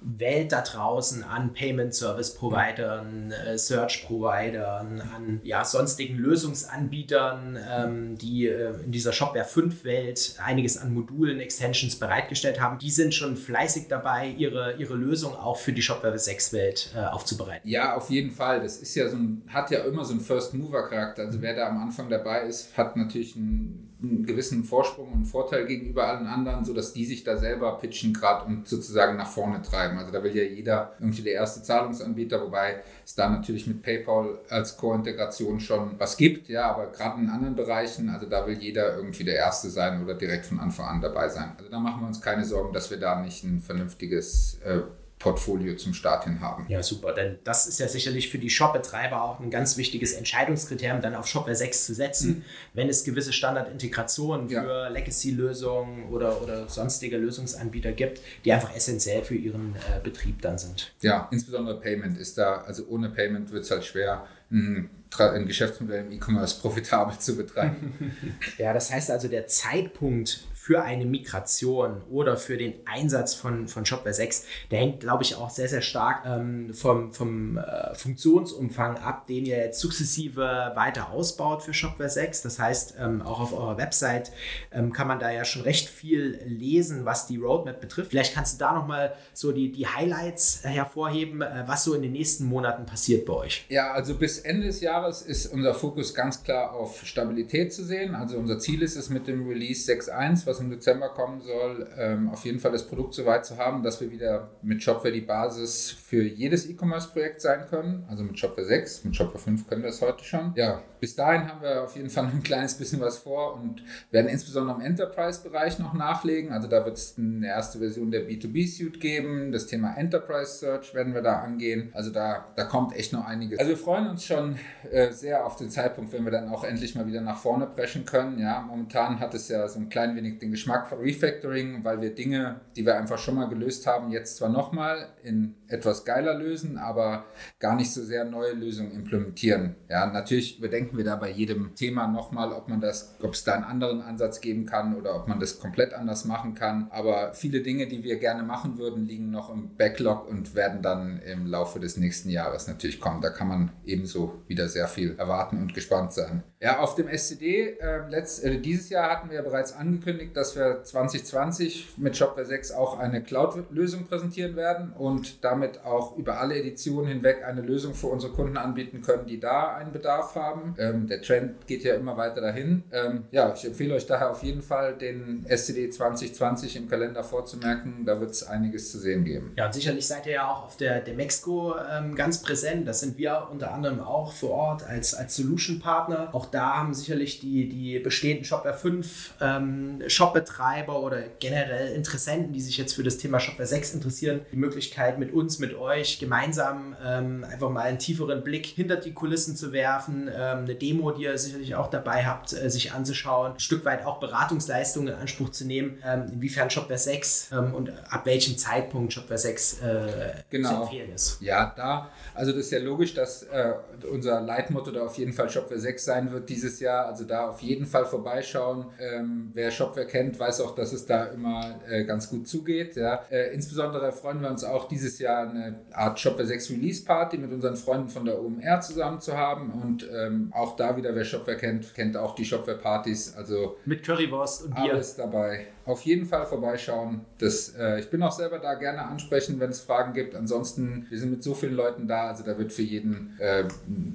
Welt 0.00 0.52
da 0.52 0.62
draußen 0.62 1.22
an 1.22 1.52
Payment 1.52 1.94
Service 1.94 2.34
Providern, 2.34 3.32
äh, 3.32 3.56
Search 3.56 4.04
Providern, 4.06 5.00
an 5.00 5.40
ja, 5.44 5.64
sonstigen 5.64 6.16
Lösungsanbietern, 6.16 7.58
ähm, 7.70 8.18
die 8.18 8.48
äh, 8.48 8.74
in 8.84 8.92
dieser 8.92 9.12
Shopware 9.12 9.44
5 9.44 9.84
Welt 9.84 10.34
einiges 10.44 10.76
an 10.76 10.92
Modulen, 10.92 11.40
Extensions 11.40 11.96
bereitgestellt 11.96 12.60
haben, 12.60 12.78
die 12.78 12.90
sind 12.90 13.14
schon 13.14 13.36
fleißig 13.36 13.86
dabei, 13.88 14.34
ihre, 14.36 14.74
ihre 14.76 14.94
Lösung 14.94 15.34
auch 15.34 15.56
für 15.56 15.72
die 15.72 15.82
Shopware 15.82 16.18
6 16.18 16.52
Welt 16.52 16.92
äh, 16.96 17.00
aufzubereiten. 17.00 17.68
Ja, 17.68 17.94
auf 17.96 18.10
jeden 18.10 18.32
Fall. 18.32 18.60
Das 18.60 18.78
ist 18.78 18.94
ja 18.96 19.08
so 19.08 19.16
ein, 19.16 19.42
hat 19.48 19.70
ja 19.70 19.80
immer 19.84 20.04
so 20.04 20.12
einen 20.12 20.20
First 20.20 20.54
Mover 20.54 20.88
Charakter. 20.88 21.22
Also 21.22 21.40
wer 21.40 21.54
da 21.54 21.68
am 21.68 21.80
Anfang 21.80 22.10
dabei 22.10 22.42
ist, 22.42 22.76
hat 22.76 22.96
natürlich 22.96 23.36
einen 23.36 23.89
einen 24.02 24.24
gewissen 24.24 24.64
Vorsprung 24.64 25.12
und 25.12 25.24
Vorteil 25.26 25.66
gegenüber 25.66 26.06
allen 26.06 26.26
anderen, 26.26 26.64
sodass 26.64 26.92
die 26.92 27.04
sich 27.04 27.22
da 27.22 27.36
selber 27.36 27.76
pitchen 27.78 28.14
gerade 28.14 28.46
und 28.46 28.66
sozusagen 28.66 29.16
nach 29.16 29.28
vorne 29.28 29.60
treiben. 29.62 29.98
Also 29.98 30.10
da 30.10 30.22
will 30.22 30.34
ja 30.34 30.42
jeder 30.42 30.94
irgendwie 30.98 31.22
der 31.22 31.34
erste 31.34 31.62
Zahlungsanbieter, 31.62 32.40
wobei 32.40 32.82
es 33.04 33.14
da 33.14 33.28
natürlich 33.28 33.66
mit 33.66 33.82
PayPal 33.82 34.38
als 34.48 34.76
Core-Integration 34.76 35.60
schon 35.60 35.98
was 35.98 36.16
gibt, 36.16 36.48
ja, 36.48 36.70
aber 36.70 36.86
gerade 36.86 37.20
in 37.20 37.28
anderen 37.28 37.56
Bereichen, 37.56 38.08
also 38.08 38.26
da 38.26 38.46
will 38.46 38.58
jeder 38.58 38.96
irgendwie 38.96 39.24
der 39.24 39.36
Erste 39.36 39.68
sein 39.68 40.02
oder 40.02 40.14
direkt 40.14 40.46
von 40.46 40.60
Anfang 40.60 40.86
an 40.86 41.00
dabei 41.00 41.28
sein. 41.28 41.52
Also 41.58 41.70
da 41.70 41.78
machen 41.78 42.00
wir 42.00 42.06
uns 42.06 42.20
keine 42.20 42.44
Sorgen, 42.44 42.72
dass 42.72 42.90
wir 42.90 42.98
da 42.98 43.20
nicht 43.20 43.44
ein 43.44 43.60
vernünftiges 43.60 44.58
äh, 44.64 44.80
Portfolio 45.20 45.76
zum 45.76 45.92
Start 45.92 46.24
hin 46.24 46.40
haben. 46.40 46.64
Ja, 46.68 46.82
super, 46.82 47.12
denn 47.12 47.38
das 47.44 47.66
ist 47.66 47.78
ja 47.78 47.86
sicherlich 47.86 48.30
für 48.30 48.38
die 48.38 48.48
Shop-Betreiber 48.48 49.22
auch 49.22 49.38
ein 49.38 49.50
ganz 49.50 49.76
wichtiges 49.76 50.14
Entscheidungskriterium, 50.14 51.02
dann 51.02 51.14
auf 51.14 51.26
Shopware 51.26 51.54
6 51.54 51.84
zu 51.84 51.94
setzen, 51.94 52.28
mhm. 52.30 52.44
wenn 52.72 52.88
es 52.88 53.04
gewisse 53.04 53.34
Standardintegrationen 53.34 54.48
ja. 54.48 54.62
für 54.62 54.88
Legacy-Lösungen 54.88 56.08
oder, 56.08 56.40
oder 56.40 56.68
sonstige 56.70 57.18
Lösungsanbieter 57.18 57.92
gibt, 57.92 58.22
die 58.46 58.52
einfach 58.52 58.74
essentiell 58.74 59.22
für 59.22 59.34
ihren 59.34 59.76
äh, 59.76 60.00
Betrieb 60.02 60.40
dann 60.40 60.56
sind. 60.56 60.90
Ja, 61.02 61.28
insbesondere 61.30 61.78
Payment 61.78 62.16
ist 62.16 62.38
da, 62.38 62.62
also 62.62 62.86
ohne 62.88 63.10
Payment 63.10 63.52
wird 63.52 63.64
es 63.64 63.70
halt 63.70 63.84
schwer, 63.84 64.26
ein, 64.50 64.88
ein 65.18 65.46
Geschäftsmodell 65.46 66.06
im 66.06 66.12
E-Commerce 66.12 66.58
profitabel 66.60 67.18
zu 67.18 67.36
betreiben. 67.36 68.14
ja, 68.58 68.72
das 68.72 68.90
heißt 68.90 69.10
also, 69.10 69.28
der 69.28 69.46
Zeitpunkt 69.46 70.40
für 70.62 70.82
eine 70.82 71.06
Migration 71.06 72.02
oder 72.10 72.36
für 72.36 72.58
den 72.58 72.74
Einsatz 72.84 73.34
von, 73.34 73.66
von 73.66 73.86
Shopware 73.86 74.12
6, 74.12 74.44
der 74.70 74.80
hängt, 74.80 75.00
glaube 75.00 75.22
ich, 75.22 75.34
auch 75.36 75.48
sehr, 75.48 75.68
sehr 75.68 75.80
stark 75.80 76.26
ähm, 76.26 76.74
vom, 76.74 77.14
vom 77.14 77.56
äh, 77.56 77.94
Funktionsumfang 77.94 78.98
ab, 78.98 79.26
den 79.26 79.46
ihr 79.46 79.56
jetzt 79.56 79.80
sukzessive 79.80 80.72
weiter 80.74 81.12
ausbaut 81.12 81.62
für 81.62 81.72
Shopware 81.72 82.10
6. 82.10 82.42
Das 82.42 82.58
heißt, 82.58 82.96
ähm, 83.00 83.22
auch 83.22 83.40
auf 83.40 83.54
eurer 83.54 83.78
Website 83.78 84.32
ähm, 84.70 84.92
kann 84.92 85.08
man 85.08 85.18
da 85.18 85.30
ja 85.30 85.46
schon 85.46 85.62
recht 85.62 85.88
viel 85.88 86.38
lesen, 86.44 87.06
was 87.06 87.26
die 87.26 87.38
Roadmap 87.38 87.80
betrifft. 87.80 88.10
Vielleicht 88.10 88.34
kannst 88.34 88.56
du 88.56 88.58
da 88.58 88.74
nochmal 88.74 89.14
so 89.32 89.52
die, 89.52 89.72
die 89.72 89.86
Highlights 89.86 90.60
hervorheben, 90.64 91.40
äh, 91.40 91.64
was 91.66 91.84
so 91.84 91.94
in 91.94 92.02
den 92.02 92.12
nächsten 92.12 92.44
Monaten 92.44 92.84
passiert 92.84 93.24
bei 93.24 93.32
euch. 93.32 93.64
Ja, 93.70 93.92
also 93.92 94.14
bis 94.14 94.38
Ende 94.38 94.66
des 94.66 94.82
Jahres 94.82 95.22
ist 95.22 95.46
unser 95.46 95.72
Fokus 95.72 96.12
ganz 96.12 96.44
klar 96.44 96.74
auf 96.74 97.00
Stabilität 97.02 97.72
zu 97.72 97.82
sehen. 97.82 98.14
Also 98.14 98.36
unser 98.36 98.58
Ziel 98.58 98.82
ist 98.82 98.96
es 98.96 99.08
mit 99.08 99.26
dem 99.26 99.48
Release 99.48 99.90
6.1, 99.90 100.49
was 100.50 100.60
im 100.60 100.70
Dezember 100.70 101.08
kommen 101.10 101.40
soll, 101.40 101.88
ähm, 101.96 102.28
auf 102.28 102.44
jeden 102.44 102.58
Fall 102.58 102.72
das 102.72 102.86
Produkt 102.86 103.14
so 103.14 103.24
weit 103.24 103.46
zu 103.46 103.56
haben, 103.56 103.82
dass 103.82 104.00
wir 104.00 104.10
wieder 104.10 104.50
mit 104.62 104.82
Shopware 104.82 105.12
die 105.12 105.20
Basis 105.20 105.90
für 105.90 106.22
jedes 106.22 106.68
E-Commerce-Projekt 106.68 107.40
sein 107.40 107.66
können. 107.68 108.04
Also 108.08 108.24
mit 108.24 108.38
Shopware 108.38 108.66
6, 108.66 109.04
mit 109.04 109.16
Shopware 109.16 109.38
5 109.38 109.68
können 109.68 109.82
wir 109.82 109.90
das 109.90 110.02
heute 110.02 110.24
schon. 110.24 110.52
Ja, 110.56 110.82
bis 110.98 111.14
dahin 111.14 111.48
haben 111.48 111.62
wir 111.62 111.84
auf 111.84 111.96
jeden 111.96 112.10
Fall 112.10 112.24
ein 112.24 112.42
kleines 112.42 112.74
bisschen 112.74 113.00
was 113.00 113.18
vor 113.18 113.54
und 113.54 113.82
werden 114.10 114.26
insbesondere 114.26 114.76
im 114.76 114.82
Enterprise-Bereich 114.82 115.78
noch 115.78 115.94
nachlegen. 115.94 116.52
Also 116.52 116.68
da 116.68 116.84
wird 116.84 116.96
es 116.96 117.14
eine 117.16 117.46
erste 117.46 117.78
Version 117.78 118.10
der 118.10 118.28
B2B-Suite 118.28 119.00
geben. 119.00 119.52
Das 119.52 119.66
Thema 119.66 119.94
Enterprise 119.96 120.58
Search 120.58 120.94
werden 120.94 121.14
wir 121.14 121.22
da 121.22 121.40
angehen. 121.40 121.90
Also 121.94 122.10
da, 122.10 122.48
da 122.56 122.64
kommt 122.64 122.96
echt 122.96 123.12
noch 123.12 123.24
einiges. 123.24 123.58
Also 123.58 123.70
wir 123.70 123.78
freuen 123.78 124.08
uns 124.08 124.24
schon 124.24 124.56
äh, 124.90 125.12
sehr 125.12 125.46
auf 125.46 125.56
den 125.56 125.70
Zeitpunkt, 125.70 126.12
wenn 126.12 126.24
wir 126.24 126.32
dann 126.32 126.48
auch 126.48 126.64
endlich 126.64 126.94
mal 126.94 127.06
wieder 127.06 127.20
nach 127.20 127.38
vorne 127.38 127.66
preschen 127.66 128.04
können. 128.04 128.38
Ja, 128.38 128.60
momentan 128.60 129.20
hat 129.20 129.34
es 129.34 129.48
ja 129.48 129.68
so 129.68 129.78
ein 129.78 129.88
klein 129.88 130.16
wenig 130.16 130.39
den 130.40 130.50
Geschmack 130.50 130.88
von 130.88 130.98
Refactoring, 130.98 131.84
weil 131.84 132.00
wir 132.00 132.14
Dinge, 132.14 132.60
die 132.76 132.84
wir 132.84 132.96
einfach 132.96 133.18
schon 133.18 133.36
mal 133.36 133.48
gelöst 133.48 133.86
haben, 133.86 134.10
jetzt 134.10 134.36
zwar 134.36 134.48
nochmal 134.48 135.08
in 135.22 135.54
etwas 135.72 136.04
geiler 136.04 136.34
lösen, 136.34 136.78
aber 136.78 137.24
gar 137.58 137.76
nicht 137.76 137.92
so 137.92 138.02
sehr 138.02 138.24
neue 138.24 138.52
Lösungen 138.52 138.92
implementieren. 138.92 139.76
Ja, 139.88 140.06
natürlich 140.06 140.58
überdenken 140.58 140.96
wir 140.96 141.04
da 141.04 141.16
bei 141.16 141.30
jedem 141.30 141.74
Thema 141.74 142.06
nochmal, 142.06 142.52
ob 142.52 142.68
man 142.68 142.80
das, 142.80 143.16
ob 143.22 143.34
es 143.34 143.44
da 143.44 143.54
einen 143.54 143.64
anderen 143.64 144.02
Ansatz 144.02 144.40
geben 144.40 144.66
kann 144.66 144.96
oder 144.96 145.16
ob 145.16 145.28
man 145.28 145.40
das 145.40 145.58
komplett 145.58 145.94
anders 145.94 146.24
machen 146.24 146.54
kann. 146.54 146.88
Aber 146.90 147.32
viele 147.34 147.62
Dinge, 147.62 147.86
die 147.86 148.02
wir 148.02 148.18
gerne 148.18 148.42
machen 148.42 148.78
würden, 148.78 149.06
liegen 149.06 149.30
noch 149.30 149.50
im 149.50 149.76
Backlog 149.76 150.28
und 150.28 150.54
werden 150.54 150.82
dann 150.82 151.20
im 151.20 151.46
Laufe 151.46 151.80
des 151.80 151.96
nächsten 151.96 152.30
Jahres 152.30 152.66
natürlich 152.66 153.00
kommen. 153.00 153.20
Da 153.20 153.30
kann 153.30 153.48
man 153.48 153.70
ebenso 153.84 154.42
wieder 154.46 154.68
sehr 154.68 154.88
viel 154.88 155.14
erwarten 155.18 155.58
und 155.58 155.74
gespannt 155.74 156.12
sein. 156.12 156.42
Ja, 156.62 156.80
auf 156.80 156.94
dem 156.94 157.08
SCD 157.08 157.78
äh, 157.78 158.06
letzt, 158.10 158.44
äh, 158.44 158.58
dieses 158.60 158.90
Jahr 158.90 159.10
hatten 159.10 159.30
wir 159.30 159.36
ja 159.36 159.42
bereits 159.42 159.72
angekündigt, 159.72 160.36
dass 160.36 160.56
wir 160.56 160.82
2020 160.82 161.94
mit 161.96 162.18
Shopware 162.18 162.44
6 162.44 162.72
auch 162.72 162.98
eine 162.98 163.22
Cloud-Lösung 163.22 164.04
präsentieren 164.06 164.56
werden 164.56 164.92
und 164.92 165.42
damit 165.42 165.59
auch 165.84 166.16
über 166.16 166.40
alle 166.40 166.56
Editionen 166.56 167.08
hinweg 167.08 167.44
eine 167.44 167.60
Lösung 167.60 167.94
für 167.94 168.08
unsere 168.08 168.32
Kunden 168.32 168.56
anbieten 168.56 169.00
können, 169.02 169.26
die 169.26 169.40
da 169.40 169.74
einen 169.74 169.92
Bedarf 169.92 170.34
haben. 170.34 170.74
Ähm, 170.78 171.06
der 171.06 171.22
Trend 171.22 171.66
geht 171.66 171.84
ja 171.84 171.94
immer 171.94 172.16
weiter 172.16 172.40
dahin. 172.40 172.84
Ähm, 172.92 173.24
ja, 173.30 173.52
ich 173.54 173.64
empfehle 173.64 173.94
euch 173.94 174.06
daher 174.06 174.30
auf 174.30 174.42
jeden 174.42 174.62
Fall, 174.62 174.96
den 174.96 175.44
SCD 175.46 175.90
2020 175.90 176.76
im 176.76 176.88
Kalender 176.88 177.24
vorzumerken. 177.24 178.04
Da 178.04 178.20
wird 178.20 178.30
es 178.30 178.42
einiges 178.42 178.90
zu 178.90 178.98
sehen 178.98 179.24
geben. 179.24 179.52
Ja, 179.56 179.66
und 179.66 179.74
sicherlich 179.74 180.06
seid 180.06 180.26
ihr 180.26 180.32
ja 180.32 180.50
auch 180.50 180.64
auf 180.64 180.76
der, 180.76 181.02
Mexiko 181.14 181.74
ähm, 181.90 182.14
ganz 182.14 182.42
präsent. 182.42 182.86
Das 182.86 183.00
sind 183.00 183.18
wir 183.18 183.48
unter 183.50 183.72
anderem 183.74 184.00
auch 184.00 184.32
vor 184.32 184.50
Ort 184.50 184.86
als, 184.86 185.14
als 185.14 185.36
Solution-Partner. 185.36 186.30
Auch 186.32 186.46
da 186.46 186.76
haben 186.76 186.94
sicherlich 186.94 187.40
die, 187.40 187.68
die 187.68 187.98
bestehenden 187.98 188.44
Shopware 188.44 188.74
5 188.74 189.34
ähm, 189.40 190.02
Shopbetreiber 190.06 191.00
oder 191.00 191.22
generell 191.38 191.94
Interessenten, 191.94 192.52
die 192.52 192.60
sich 192.60 192.78
jetzt 192.78 192.94
für 192.94 193.02
das 193.02 193.18
Thema 193.18 193.40
Shopware 193.40 193.66
6 193.66 193.94
interessieren, 193.94 194.40
die 194.52 194.56
Möglichkeit 194.56 195.18
mit 195.18 195.32
uns, 195.32 195.49
mit 195.58 195.74
euch 195.74 196.18
gemeinsam 196.18 196.96
ähm, 197.04 197.44
einfach 197.44 197.70
mal 197.70 197.82
einen 197.82 197.98
tieferen 197.98 198.42
Blick 198.42 198.66
hinter 198.66 198.96
die 198.96 199.12
Kulissen 199.12 199.56
zu 199.56 199.72
werfen, 199.72 200.28
ähm, 200.28 200.60
eine 200.60 200.74
Demo, 200.74 201.10
die 201.12 201.24
ihr 201.24 201.38
sicherlich 201.38 201.74
auch 201.74 201.88
dabei 201.88 202.24
habt, 202.24 202.52
äh, 202.52 202.70
sich 202.70 202.92
anzuschauen, 202.92 203.52
ein 203.52 203.60
Stück 203.60 203.84
weit 203.84 204.04
auch 204.04 204.18
Beratungsleistungen 204.18 205.14
in 205.14 205.14
Anspruch 205.14 205.50
zu 205.50 205.66
nehmen, 205.66 205.98
ähm, 206.04 206.26
inwiefern 206.32 206.70
Shopware 206.70 206.98
6 206.98 207.50
ähm, 207.52 207.74
und 207.74 207.92
ab 208.10 208.26
welchem 208.26 208.58
Zeitpunkt 208.58 209.12
Shopware 209.12 209.38
6 209.38 209.80
äh, 209.82 210.06
genau. 210.50 210.68
zu 210.68 210.82
empfehlen 210.82 211.12
ist. 211.12 211.40
Ja, 211.40 211.72
da, 211.76 212.10
also 212.34 212.52
das 212.52 212.62
ist 212.62 212.72
ja 212.72 212.80
logisch, 212.80 213.14
dass 213.14 213.44
äh, 213.44 213.74
unser 214.10 214.40
Leitmotto 214.40 214.90
da 214.90 215.06
auf 215.06 215.16
jeden 215.16 215.32
Fall 215.32 215.48
Shopware 215.48 215.78
6 215.78 216.04
sein 216.04 216.32
wird 216.32 216.40
wird 216.40 216.48
dieses 216.48 216.80
Jahr. 216.80 217.06
Also 217.06 217.24
da 217.24 217.48
auf 217.48 217.60
jeden 217.60 217.86
Fall 217.86 218.06
vorbeischauen. 218.06 218.86
Ähm, 218.98 219.50
wer 219.52 219.70
Shopware 219.70 220.06
kennt, 220.06 220.38
weiß 220.38 220.60
auch, 220.62 220.74
dass 220.74 220.92
es 220.92 221.06
da 221.06 221.26
immer 221.26 221.80
äh, 221.88 222.04
ganz 222.04 222.28
gut 222.28 222.48
zugeht. 222.48 222.96
Ja. 222.96 223.22
Äh, 223.30 223.54
insbesondere 223.54 224.12
freuen 224.12 224.40
wir 224.40 224.50
uns 224.50 224.64
auch 224.64 224.88
dieses 224.88 225.18
Jahr 225.18 225.39
eine 225.48 225.80
Art 225.92 226.18
Shopware 226.18 226.46
6 226.46 226.70
Release 226.70 227.04
Party 227.04 227.38
mit 227.38 227.52
unseren 227.52 227.76
Freunden 227.76 228.08
von 228.08 228.24
der 228.24 228.40
OMR 228.40 228.80
zusammen 228.80 229.20
zu 229.20 229.36
haben. 229.36 229.70
Und 229.70 230.08
ähm, 230.12 230.52
auch 230.54 230.76
da 230.76 230.96
wieder, 230.96 231.14
wer 231.14 231.24
Shopware 231.24 231.56
kennt, 231.56 231.94
kennt 231.94 232.16
auch 232.16 232.34
die 232.34 232.44
Shopware 232.44 232.78
Partys. 232.78 233.34
Also 233.36 233.76
mit 233.84 234.02
Currywurst 234.02 234.64
und 234.64 234.74
Bier. 234.74 234.94
Alles 234.94 235.16
dabei 235.16 235.66
auf 235.90 236.02
jeden 236.02 236.26
Fall 236.26 236.46
vorbeischauen. 236.46 237.22
Das, 237.38 237.74
äh, 237.76 238.00
ich 238.00 238.10
bin 238.10 238.22
auch 238.22 238.32
selber 238.32 238.58
da 238.58 238.74
gerne 238.74 239.02
ansprechen, 239.02 239.58
wenn 239.60 239.70
es 239.70 239.80
Fragen 239.80 240.12
gibt. 240.12 240.34
Ansonsten, 240.34 241.06
wir 241.10 241.18
sind 241.18 241.30
mit 241.30 241.42
so 241.42 241.54
vielen 241.54 241.74
Leuten 241.74 242.06
da, 242.06 242.28
also 242.28 242.44
da 242.44 242.56
wird 242.58 242.72
für 242.72 242.82
jeden 242.82 243.36
äh, 243.38 243.64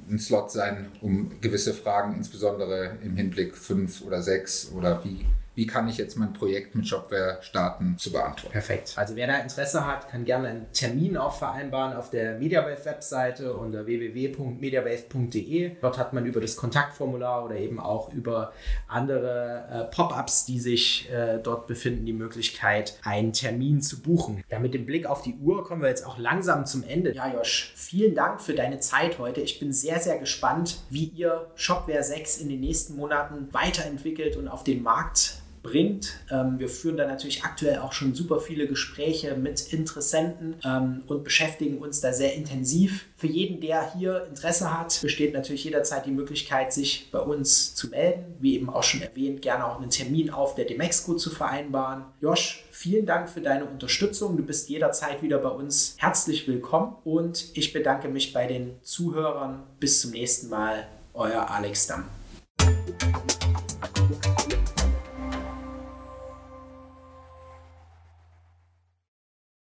ein 0.09 0.17
Slot 0.19 0.51
sein, 0.51 0.87
um 1.01 1.39
gewisse 1.41 1.73
Fragen, 1.73 2.15
insbesondere 2.15 2.97
im 3.03 3.15
Hinblick 3.15 3.55
fünf 3.55 4.01
oder 4.01 4.21
sechs 4.21 4.71
oder 4.71 5.03
wie 5.03 5.25
wie 5.55 5.65
kann 5.65 5.87
ich 5.87 5.97
jetzt 5.97 6.17
mein 6.17 6.33
Projekt 6.33 6.75
mit 6.75 6.87
Shopware 6.87 7.39
starten, 7.41 7.97
zu 7.97 8.11
beantworten. 8.11 8.51
Perfekt. 8.51 8.93
Also 8.97 9.15
wer 9.15 9.27
da 9.27 9.37
Interesse 9.37 9.87
hat, 9.87 10.09
kann 10.09 10.25
gerne 10.25 10.49
einen 10.49 10.71
Termin 10.73 11.17
auch 11.17 11.37
vereinbaren 11.37 11.95
auf 11.95 12.09
der 12.09 12.37
MediaWave-Webseite 12.39 13.53
unter 13.53 13.85
www.mediawave.de. 13.85 15.71
Dort 15.81 15.97
hat 15.97 16.13
man 16.13 16.25
über 16.25 16.41
das 16.41 16.57
Kontaktformular 16.57 17.45
oder 17.45 17.55
eben 17.55 17.79
auch 17.79 18.13
über 18.13 18.51
andere 18.87 19.89
äh, 19.89 19.95
Pop-ups, 19.95 20.45
die 20.45 20.59
sich 20.59 21.09
äh, 21.11 21.39
dort 21.41 21.67
befinden, 21.67 22.05
die 22.05 22.13
Möglichkeit, 22.13 22.99
einen 23.03 23.31
Termin 23.33 23.81
zu 23.81 24.01
buchen. 24.01 24.43
Ja, 24.49 24.59
mit 24.59 24.73
dem 24.73 24.85
Blick 24.85 25.05
auf 25.05 25.21
die 25.21 25.35
Uhr 25.35 25.63
kommen 25.63 25.81
wir 25.81 25.89
jetzt 25.89 26.05
auch 26.05 26.17
langsam 26.17 26.65
zum 26.65 26.83
Ende. 26.83 27.13
Ja, 27.13 27.33
Josh, 27.33 27.73
vielen 27.75 28.13
Dank 28.13 28.41
für 28.41 28.53
deine 28.53 28.79
Zeit 28.79 29.19
heute. 29.19 29.41
Ich 29.41 29.59
bin 29.59 29.71
sehr, 29.71 29.99
sehr 29.99 30.19
gespannt, 30.19 30.79
wie 30.89 31.05
ihr 31.05 31.47
Shopware 31.55 32.03
6 32.03 32.39
in 32.39 32.49
den 32.49 32.59
nächsten 32.59 32.95
Monaten 32.95 33.47
weiterentwickelt 33.53 34.35
und 34.35 34.47
auf 34.47 34.63
den 34.63 34.83
Markt 34.83 35.44
bringt. 35.65 36.13
Ähm, 36.31 36.59
wir 36.59 36.69
führen 36.69 36.95
da 36.95 37.07
natürlich 37.07 37.43
aktuell 37.43 37.79
auch 37.79 37.91
schon 37.91 38.13
super 38.13 38.39
viele 38.39 38.67
Gespräche 38.67 39.35
mit 39.35 39.73
Interessenten 39.73 40.55
ähm, 40.63 41.01
und 41.07 41.23
beschäftigen 41.23 41.79
uns 41.79 42.01
da 42.01 42.13
sehr 42.13 42.35
intensiv. 42.35 43.05
Für 43.17 43.27
jeden, 43.27 43.59
der 43.59 43.93
hier 43.95 44.25
Interesse 44.29 44.77
hat, 44.77 45.01
besteht 45.01 45.33
natürlich 45.33 45.63
jederzeit 45.63 46.05
die 46.05 46.11
Möglichkeit, 46.11 46.71
sich 46.71 47.09
bei 47.11 47.19
uns 47.19 47.73
zu 47.75 47.89
melden. 47.89 48.35
Wie 48.39 48.55
eben 48.55 48.69
auch 48.69 48.83
schon 48.83 49.01
erwähnt, 49.01 49.41
gerne 49.41 49.65
auch 49.65 49.81
einen 49.81 49.89
Termin 49.89 50.29
auf 50.29 50.55
der 50.55 50.65
Demexco 50.65 51.15
zu 51.15 51.29
vereinbaren. 51.29 52.05
Josh, 52.21 52.63
vielen 52.71 53.05
Dank 53.05 53.29
für 53.29 53.41
deine 53.41 53.65
Unterstützung. 53.65 54.37
Du 54.37 54.43
bist 54.43 54.69
jederzeit 54.69 55.23
wieder 55.23 55.39
bei 55.39 55.49
uns 55.49 55.95
herzlich 55.97 56.47
willkommen 56.47 56.95
und 57.03 57.45
ich 57.53 57.73
bedanke 57.73 58.07
mich 58.07 58.33
bei 58.33 58.45
den 58.45 58.75
Zuhörern. 58.83 59.63
Bis 59.79 60.01
zum 60.01 60.11
nächsten 60.11 60.49
Mal, 60.49 60.87
euer 61.13 61.49
Alex 61.49 61.87
Damm. 61.87 62.05